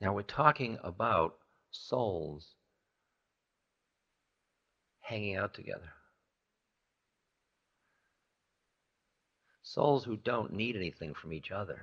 [0.00, 1.36] Now we're talking about
[1.70, 2.54] souls
[5.10, 5.90] hanging out together.
[9.64, 11.82] Souls who don't need anything from each other.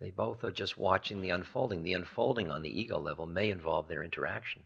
[0.00, 1.82] They both are just watching the unfolding.
[1.82, 4.62] The unfolding on the ego level may involve their interaction.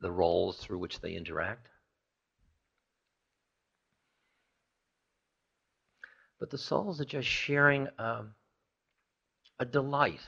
[0.00, 1.68] The roles through which they interact.
[6.38, 8.34] But the souls are just sharing um,
[9.58, 10.20] a delight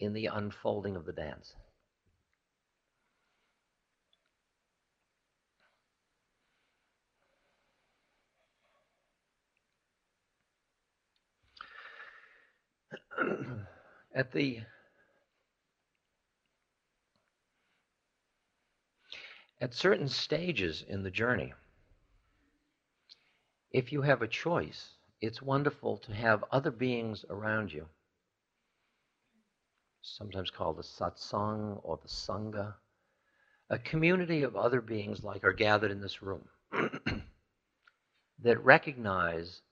[0.00, 1.54] in the unfolding of the dance.
[14.14, 14.60] At the
[19.60, 21.52] at certain stages in the journey,
[23.72, 27.88] if you have a choice, it's wonderful to have other beings around you,
[30.16, 32.74] sometimes called the satsang or the sangha,
[33.70, 36.48] a community of other beings like are gathered in this room
[38.42, 39.62] that recognize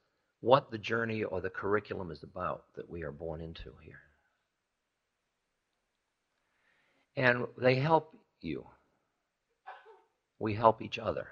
[0.40, 4.00] what the journey or the curriculum is about that we are born into here.
[7.16, 8.66] And they help you.
[10.38, 11.28] We help each other.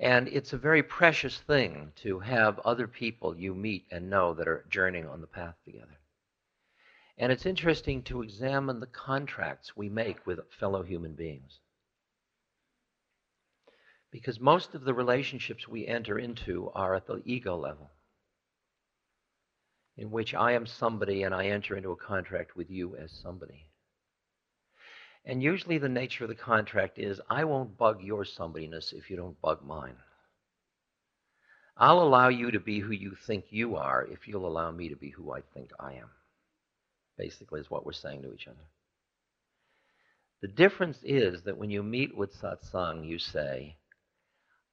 [0.00, 4.48] And it's a very precious thing to have other people you meet and know that
[4.48, 5.98] are journeying on the path together.
[7.16, 11.60] And it's interesting to examine the contracts we make with fellow human beings.
[14.10, 17.90] Because most of the relationships we enter into are at the ego level,
[19.96, 23.66] in which I am somebody and I enter into a contract with you as somebody.
[25.24, 29.16] And usually the nature of the contract is I won't bug your somebodyness if you
[29.16, 29.96] don't bug mine.
[31.76, 34.96] I'll allow you to be who you think you are if you'll allow me to
[34.96, 36.10] be who I think I am.
[37.16, 38.64] Basically, is what we're saying to each other.
[40.42, 43.76] The difference is that when you meet with satsang, you say,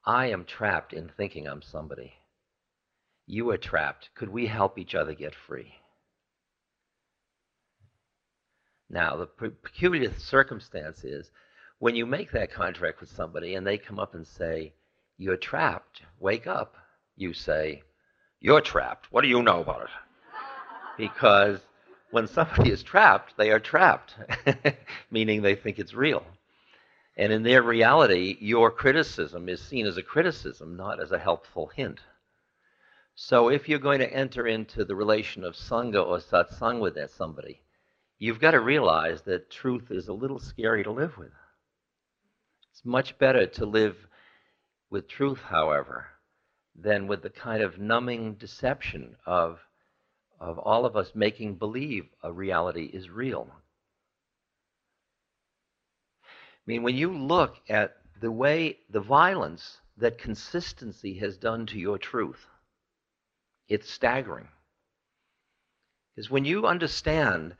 [0.05, 2.13] I am trapped in thinking I'm somebody.
[3.27, 4.09] You are trapped.
[4.15, 5.75] Could we help each other get free?
[8.89, 11.31] Now, the peculiar circumstance is
[11.79, 14.73] when you make that contract with somebody and they come up and say,
[15.17, 16.75] You're trapped, wake up,
[17.15, 17.83] you say,
[18.41, 19.07] You're trapped.
[19.11, 19.89] What do you know about it?
[20.97, 21.61] Because
[22.11, 24.15] when somebody is trapped, they are trapped,
[25.11, 26.23] meaning they think it's real.
[27.17, 31.67] And in their reality, your criticism is seen as a criticism, not as a helpful
[31.67, 31.99] hint.
[33.15, 37.11] So if you're going to enter into the relation of Sangha or Satsang with that
[37.11, 37.61] somebody,
[38.17, 41.33] you've got to realize that truth is a little scary to live with.
[42.71, 44.07] It's much better to live
[44.89, 46.07] with truth, however,
[46.75, 49.59] than with the kind of numbing deception of,
[50.41, 53.47] of all of us making believe a reality is real.
[56.23, 61.79] I mean, when you look at the way the violence that consistency has done to
[61.79, 62.45] your truth,
[63.69, 64.47] it's staggering.
[66.15, 67.55] Because when you understand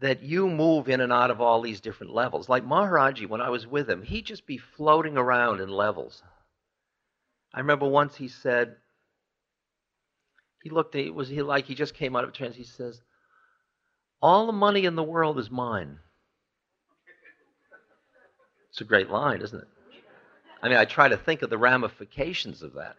[0.00, 2.48] that you move in and out of all these different levels.
[2.48, 6.22] Like Maharaji, when I was with him, he'd just be floating around in levels.
[7.52, 8.76] I remember once he said,
[10.62, 12.56] he looked at it was he like he just came out of a trance.
[12.56, 13.00] He says,
[14.20, 15.98] All the money in the world is mine.
[18.70, 19.68] It's a great line, isn't it?
[20.62, 22.96] I mean, I try to think of the ramifications of that.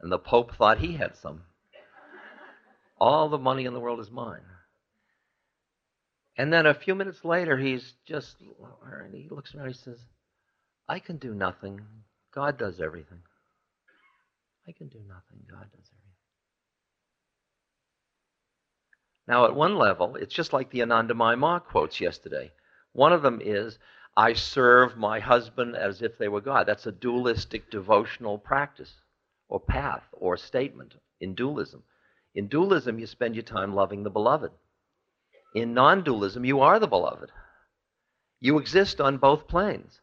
[0.00, 1.42] And the Pope thought he had some.
[2.98, 4.40] All the money in the world is mine.
[6.36, 9.98] And then a few minutes later, he's just, he looks around, he says,
[10.88, 11.80] I can do nothing.
[12.34, 13.20] God does everything.
[14.66, 15.44] I can do nothing.
[15.48, 16.03] God does everything.
[19.26, 22.52] Now, at one level, it's just like the Anandamayi Ma quotes yesterday.
[22.92, 23.78] One of them is,
[24.16, 26.66] I serve my husband as if they were God.
[26.66, 28.92] That's a dualistic devotional practice
[29.48, 31.82] or path or statement in dualism.
[32.34, 34.52] In dualism, you spend your time loving the beloved.
[35.54, 37.30] In non dualism, you are the beloved.
[38.40, 40.00] You exist on both planes.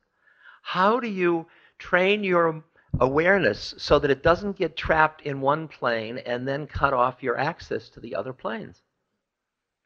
[0.63, 1.47] How do you
[1.77, 2.63] train your
[2.99, 7.37] awareness so that it doesn't get trapped in one plane and then cut off your
[7.37, 8.81] access to the other planes?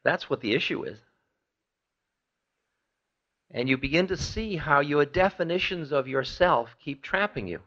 [0.06, 0.98] That's what the issue is.
[3.50, 7.58] And you begin to see how your definitions of yourself keep trapping you,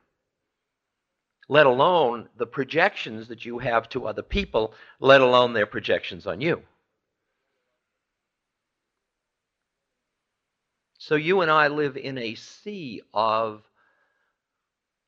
[1.50, 6.40] let alone the projections that you have to other people, let alone their projections on
[6.40, 6.62] you.
[10.98, 13.64] So you and I live in a sea of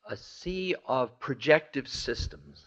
[0.06, 2.66] a sea of projective systems.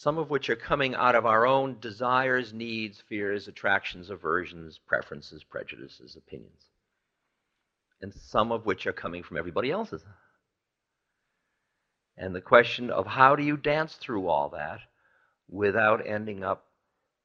[0.00, 5.42] Some of which are coming out of our own desires, needs, fears, attractions, aversions, preferences,
[5.42, 6.66] prejudices, opinions.
[8.00, 10.04] And some of which are coming from everybody else's.
[12.16, 14.78] And the question of how do you dance through all that
[15.48, 16.66] without ending up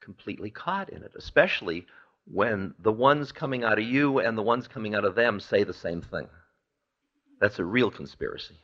[0.02, 1.86] completely caught in it, especially
[2.26, 5.64] when the ones coming out of you and the ones coming out of them say
[5.64, 6.28] the same thing.
[7.40, 8.58] That's a real conspiracy.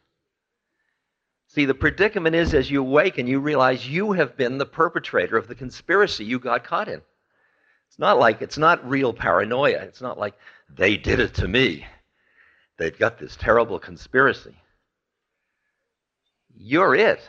[1.49, 5.47] See, the predicament is as you awaken, you realize you have been the perpetrator of
[5.47, 7.01] the conspiracy you got caught in.
[7.87, 9.79] It's not like, it's not real paranoia.
[9.81, 10.35] It's not like
[10.69, 11.87] they did it to me.
[12.77, 14.55] They've got this terrible conspiracy.
[16.55, 17.21] You're it.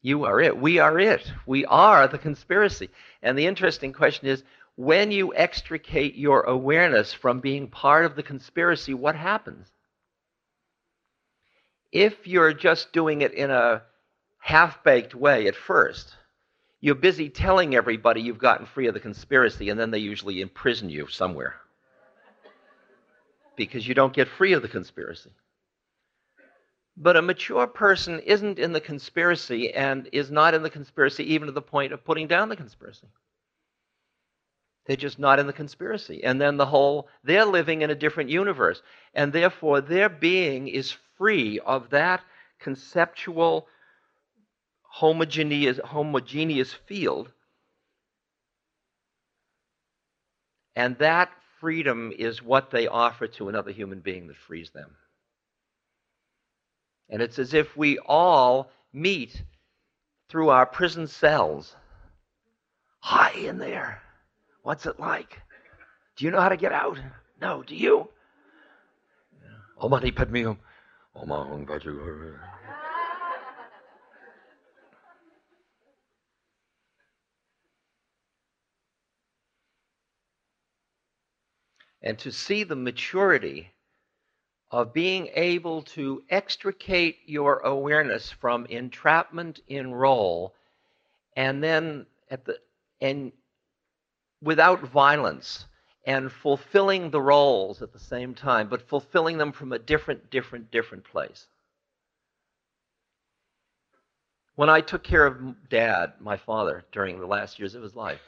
[0.00, 0.56] You are it.
[0.56, 1.30] We are it.
[1.44, 2.88] We are the conspiracy.
[3.22, 4.42] And the interesting question is
[4.76, 9.70] when you extricate your awareness from being part of the conspiracy, what happens?
[11.94, 13.82] If you're just doing it in a
[14.38, 16.16] half baked way at first,
[16.80, 20.90] you're busy telling everybody you've gotten free of the conspiracy, and then they usually imprison
[20.90, 21.54] you somewhere
[23.56, 25.30] because you don't get free of the conspiracy.
[26.96, 31.46] But a mature person isn't in the conspiracy and is not in the conspiracy even
[31.46, 33.06] to the point of putting down the conspiracy.
[34.86, 36.24] They're just not in the conspiracy.
[36.24, 38.82] And then the whole, they're living in a different universe.
[39.14, 42.22] And therefore, their being is free of that
[42.60, 43.66] conceptual
[44.82, 47.30] homogeneous, homogeneous field.
[50.76, 54.96] And that freedom is what they offer to another human being that frees them.
[57.08, 59.42] And it's as if we all meet
[60.28, 61.76] through our prison cells.
[63.00, 64.00] Hi in there.
[64.62, 65.40] What's it like?
[66.16, 66.98] Do you know how to get out?
[67.40, 68.08] No, do you?
[69.76, 70.00] Oh, 어머
[71.15, 71.31] 니 뱃미음.
[71.31, 72.39] 어마 가지고.
[82.01, 83.73] And to see the maturity
[84.71, 90.55] of being able to extricate your awareness from entrapment in role
[91.35, 92.57] and then at the
[93.01, 93.31] and
[94.41, 95.65] without violence
[96.06, 100.70] and fulfilling the roles at the same time but fulfilling them from a different different
[100.70, 101.46] different place
[104.56, 108.20] when i took care of dad my father during the last years of his life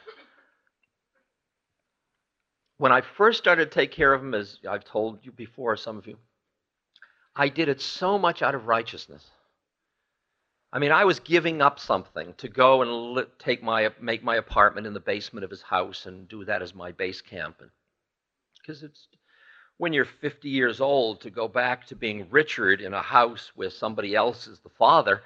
[2.79, 5.97] when i first started to take care of him as i've told you before some
[5.97, 6.17] of you
[7.37, 9.31] I did it so much out of righteousness.
[10.73, 14.87] I mean, I was giving up something to go and take my make my apartment
[14.87, 17.63] in the basement of his house and do that as my base camp,
[18.61, 19.07] because it's
[19.79, 23.71] when you're 50 years old to go back to being Richard in a house where
[23.71, 25.23] somebody else is the father,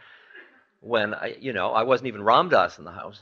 [0.80, 3.20] when I, you know, I wasn't even Ram Dass in the house.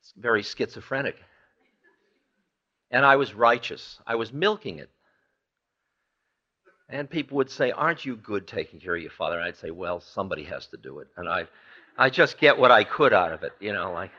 [0.00, 1.16] It's very schizophrenic.
[2.90, 3.98] And I was righteous.
[4.06, 4.90] I was milking it.
[6.88, 9.36] And people would say, Aren't you good taking care of your father?
[9.36, 11.08] And I'd say, Well, somebody has to do it.
[11.16, 11.46] And I,
[11.98, 14.10] I just get what I could out of it, you know, like.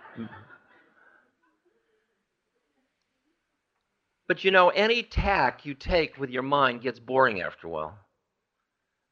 [4.27, 7.97] But you know, any tack you take with your mind gets boring after a while.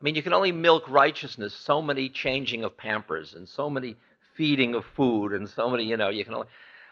[0.01, 3.95] I mean, you can only milk righteousness so many changing of pampers and so many
[4.35, 6.47] feeding of food and so many, you know, you can only.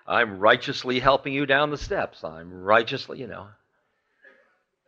[0.07, 2.23] I'm righteously helping you down the steps.
[2.23, 3.47] I'm righteously, you know.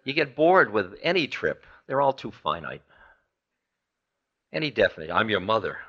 [0.06, 2.84] You get bored with any trip, they're all too finite.
[4.54, 5.80] Any definite, I'm your mother.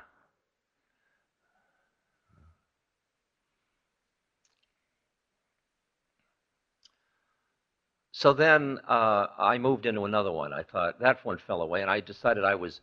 [8.11, 10.51] So then uh, I moved into another one.
[10.51, 12.81] I thought that one fell away, and I decided I was,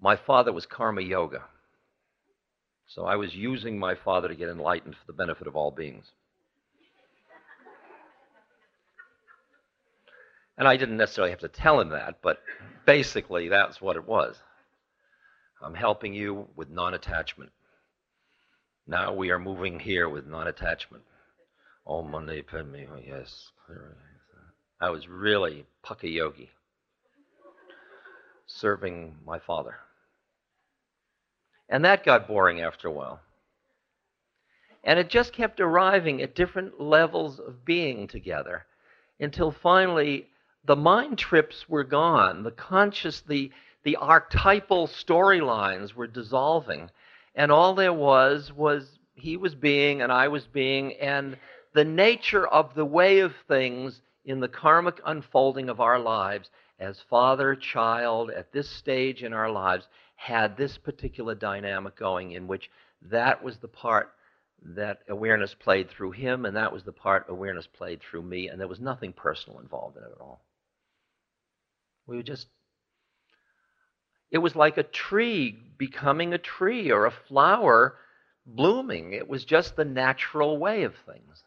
[0.00, 1.42] my father was karma yoga.
[2.86, 6.06] So I was using my father to get enlightened for the benefit of all beings.
[10.58, 12.42] And I didn't necessarily have to tell him that, but
[12.86, 14.36] basically that's what it was.
[15.62, 17.50] I'm helping you with non attachment.
[18.86, 21.02] Now we are moving here with non attachment.
[21.86, 23.50] Oh, Monday, oh, yes.
[24.80, 26.50] I was really Pukka Yogi,
[28.46, 29.76] serving my father.
[31.68, 33.20] And that got boring after a while.
[34.84, 38.66] And it just kept arriving at different levels of being together
[39.18, 40.26] until finally
[40.66, 42.42] the mind trips were gone.
[42.42, 43.50] The conscious, the,
[43.84, 46.90] the archetypal storylines were dissolving.
[47.34, 51.36] And all there was was he was being and I was being, and
[51.72, 57.00] the nature of the way of things in the karmic unfolding of our lives as
[57.08, 59.86] father, child, at this stage in our lives,
[60.16, 62.70] had this particular dynamic going in which
[63.02, 64.12] that was the part
[64.62, 68.60] that awareness played through him, and that was the part awareness played through me, and
[68.60, 70.42] there was nothing personal involved in it at all.
[72.06, 72.46] We just,
[74.30, 77.96] it was like a tree becoming a tree or a flower
[78.44, 79.12] blooming.
[79.12, 81.42] It was just the natural way of things.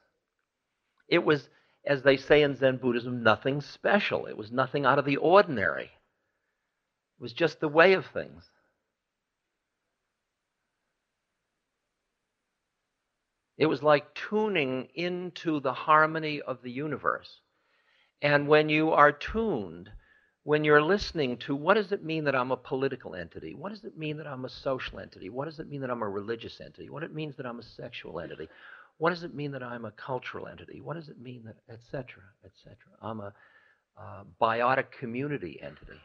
[1.07, 1.49] It was,
[1.85, 4.25] as they say in Zen Buddhism, nothing special.
[4.25, 5.85] It was nothing out of the ordinary.
[5.85, 8.43] It was just the way of things.
[13.57, 17.41] It was like tuning into the harmony of the universe.
[18.21, 19.91] And when you are tuned,
[20.49, 23.53] when you're listening to what does it mean that I'm a political entity?
[23.53, 25.29] What does it mean that I'm a social entity?
[25.29, 26.89] What does it mean that I'm a religious entity?
[26.89, 28.49] What it means that I'm a sexual entity?
[28.97, 30.81] What does it mean that I'm a cultural entity?
[30.81, 32.77] What does it mean that, etc., etc.?
[32.99, 33.31] I'm a
[33.95, 36.01] uh, biotic community entity.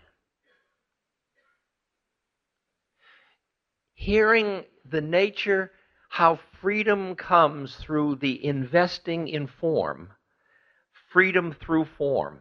[3.95, 5.71] Hearing the nature,
[6.11, 10.11] how freedom comes through the investing in form,
[11.15, 12.41] freedom through form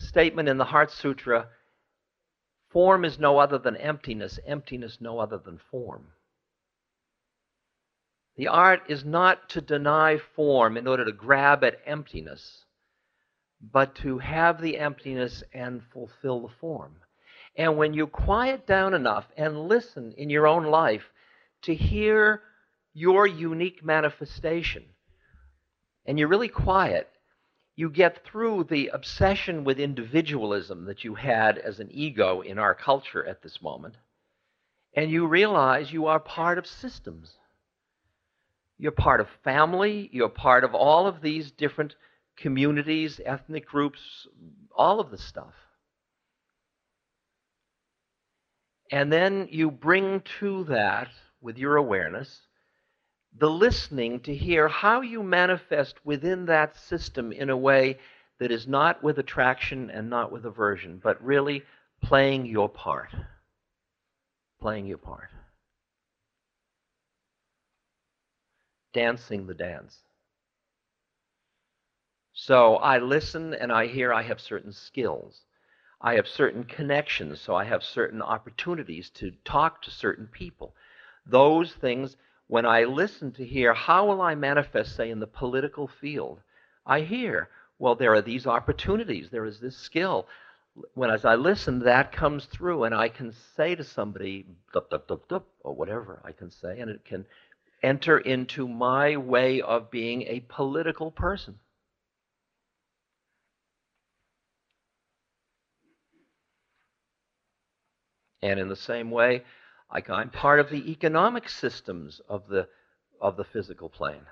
[0.00, 1.48] statement in the Heart Sutra
[2.70, 6.08] form is no other than emptiness, emptiness no other than form.
[8.36, 12.64] The art is not to deny form in order to grab at emptiness,
[13.60, 16.96] but to have the emptiness and fulfill the form.
[17.56, 21.04] And when you quiet down enough and listen in your own life
[21.62, 22.42] to hear
[22.94, 24.84] your unique manifestation,
[26.06, 27.08] and you're really quiet,
[27.80, 32.74] you get through the obsession with individualism that you had as an ego in our
[32.74, 33.94] culture at this moment,
[34.94, 37.30] and you realize you are part of systems.
[38.76, 41.94] You're part of family, you're part of all of these different
[42.36, 44.28] communities, ethnic groups,
[44.76, 45.54] all of the stuff.
[48.92, 51.08] And then you bring to that,
[51.40, 52.42] with your awareness,
[53.38, 57.98] the listening to hear how you manifest within that system in a way
[58.38, 61.62] that is not with attraction and not with aversion, but really
[62.02, 63.10] playing your part.
[64.60, 65.28] Playing your part.
[68.92, 69.98] Dancing the dance.
[72.32, 75.42] So I listen and I hear I have certain skills.
[76.00, 80.74] I have certain connections, so I have certain opportunities to talk to certain people.
[81.26, 82.16] Those things,
[82.50, 86.40] when I listen to hear, how will I manifest, say, in the political field?
[86.84, 87.48] I hear,
[87.78, 90.26] well, there are these opportunities, there is this skill.
[90.94, 95.06] When as I listen, that comes through, and I can say to somebody, dup, dup,
[95.06, 97.24] dup, dup, or whatever I can say, and it can
[97.84, 101.54] enter into my way of being a political person.
[108.42, 109.44] And in the same way,
[109.90, 112.68] I'm part of the economic systems of the,
[113.20, 114.26] of the physical plane.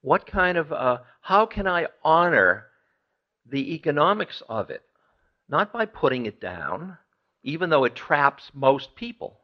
[0.00, 2.66] What kind of, uh, how can I honor
[3.48, 4.82] the economics of it?
[5.48, 6.98] Not by putting it down,
[7.44, 9.38] even though it traps most people,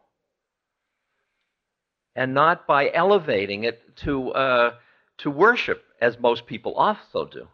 [2.16, 4.74] and not by elevating it to, uh,
[5.18, 7.46] to worship, as most people also do.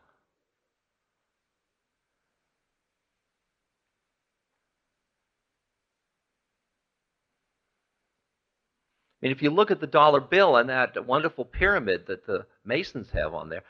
[9.24, 13.10] Mean, if you look at the dollar bill and that wonderful pyramid that the Masons
[13.10, 13.64] have on there,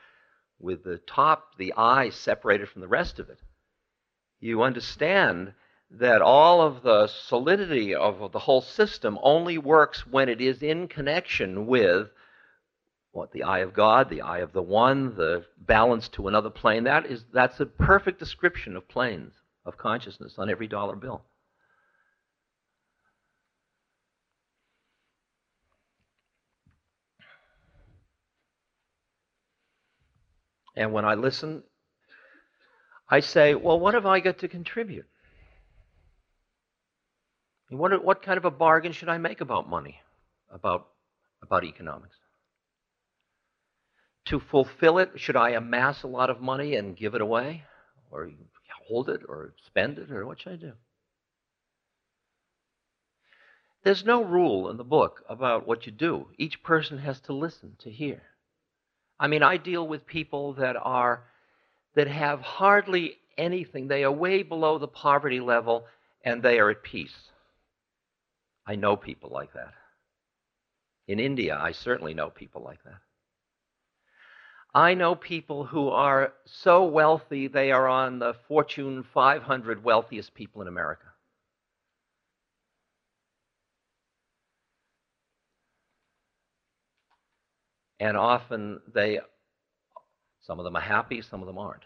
[0.58, 3.38] with the top, the eye separated from the rest of it,
[4.40, 5.54] you understand
[5.90, 10.88] that all of the solidity of the whole system only works when it is in
[10.88, 12.08] connection with
[13.12, 16.84] what the eye of God, the eye of the one, the balance to another plane.
[16.84, 19.34] That is that's a perfect description of planes
[19.64, 21.22] of consciousness on every dollar bill.
[30.76, 31.62] And when I listen,
[33.08, 35.06] I say, well, what have I got to contribute?
[37.70, 40.00] What, what kind of a bargain should I make about money,
[40.52, 40.88] about,
[41.42, 42.16] about economics?
[44.26, 47.64] To fulfill it, should I amass a lot of money and give it away?
[48.10, 48.30] Or
[48.88, 50.72] hold it, or spend it, or what should I do?
[53.82, 56.28] There's no rule in the book about what you do.
[56.38, 58.22] Each person has to listen, to hear.
[59.18, 61.24] I mean, I deal with people that are
[61.94, 63.88] that have hardly anything.
[63.88, 65.84] They are way below the poverty level
[66.24, 67.14] and they are at peace.
[68.66, 69.74] I know people like that.
[71.06, 73.00] In India, I certainly know people like that.
[74.74, 80.62] I know people who are so wealthy they are on the Fortune 500 wealthiest people
[80.62, 81.13] in America.
[88.04, 89.18] And often they,
[90.42, 91.84] some of them are happy, some of them aren't.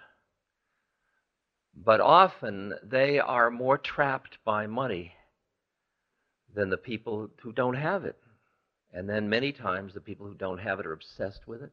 [1.76, 5.12] But often they are more trapped by money
[6.52, 8.16] than the people who don't have it.
[8.92, 11.70] And then many times the people who don't have it are obsessed with it.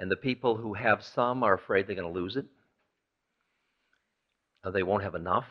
[0.00, 2.46] And the people who have some are afraid they're going to lose it.
[4.64, 5.46] Or they won't have enough.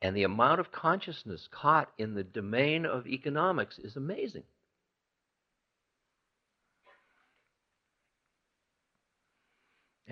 [0.00, 4.44] And the amount of consciousness caught in the domain of economics is amazing.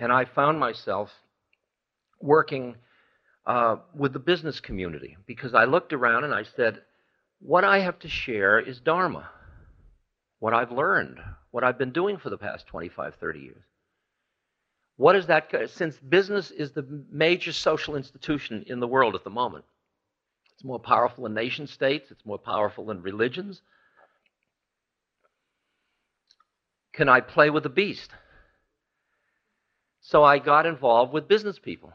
[0.01, 1.11] And I found myself
[2.19, 2.75] working
[3.45, 6.81] uh, with the business community because I looked around and I said,
[7.39, 9.29] what I have to share is Dharma,
[10.39, 11.19] what I've learned,
[11.51, 13.63] what I've been doing for the past 25, 30 years.
[14.97, 15.51] What is that?
[15.69, 19.65] Since business is the major social institution in the world at the moment,
[20.55, 23.61] it's more powerful than nation states, it's more powerful than religions.
[26.91, 28.09] Can I play with the beast?
[30.01, 31.93] So I got involved with business people.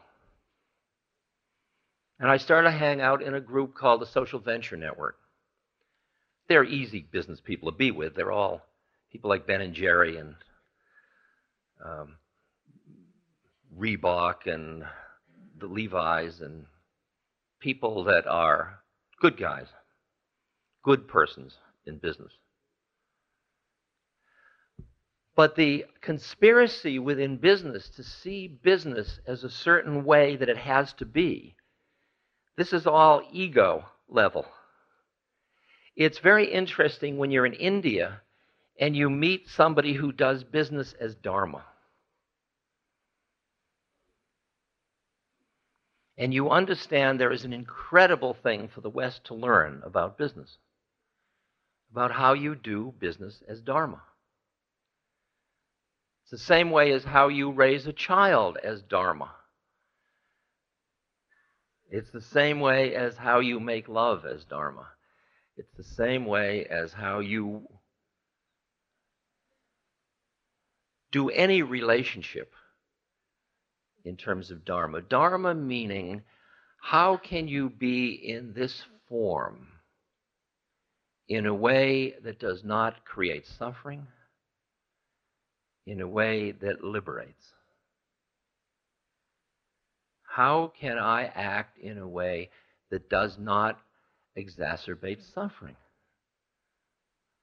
[2.19, 5.17] And I started to hang out in a group called the Social Venture Network.
[6.47, 8.15] they're easy business people to be with.
[8.15, 8.61] They're all
[9.11, 10.35] people like Ben and Jerry and
[11.83, 12.15] um,
[13.77, 14.83] Reebok and
[15.59, 16.65] the Levi's and
[17.59, 18.79] people that are
[19.21, 19.67] good guys,
[20.83, 21.55] good persons
[21.85, 22.31] in business.
[25.37, 30.93] But the conspiracy within business to see business as a certain way that it has
[30.93, 31.55] to be,
[32.57, 34.47] this is all ego level.
[35.95, 38.21] It's very interesting when you're in India
[38.79, 41.63] and you meet somebody who does business as Dharma.
[46.17, 50.57] And you understand there is an incredible thing for the West to learn about business,
[51.91, 54.01] about how you do business as Dharma.
[56.29, 59.31] It's the same way as how you raise a child as Dharma.
[61.89, 64.89] It's the same way as how you make love as Dharma.
[65.55, 67.69] It's the same way as how you
[71.13, 72.51] do any relationship
[74.03, 75.03] in terms of Dharma.
[75.03, 76.23] Dharma meaning,
[76.81, 79.69] how can you be in this form
[81.29, 84.07] in a way that does not create suffering?
[85.87, 87.53] In a way that liberates?
[90.23, 92.49] How can I act in a way
[92.91, 93.79] that does not
[94.37, 95.77] exacerbate suffering?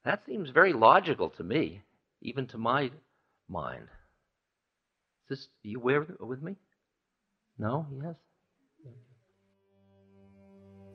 [0.05, 1.81] That seems very logical to me,
[2.21, 2.91] even to my
[3.49, 3.87] mind.
[5.23, 6.55] Is this, are you aware with me?
[7.57, 7.87] No?
[7.99, 8.15] Yes?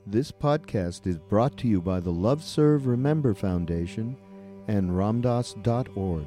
[0.06, 4.16] This podcast is brought to you by the Love Serve Remember Foundation
[4.68, 6.26] and ramdass.org.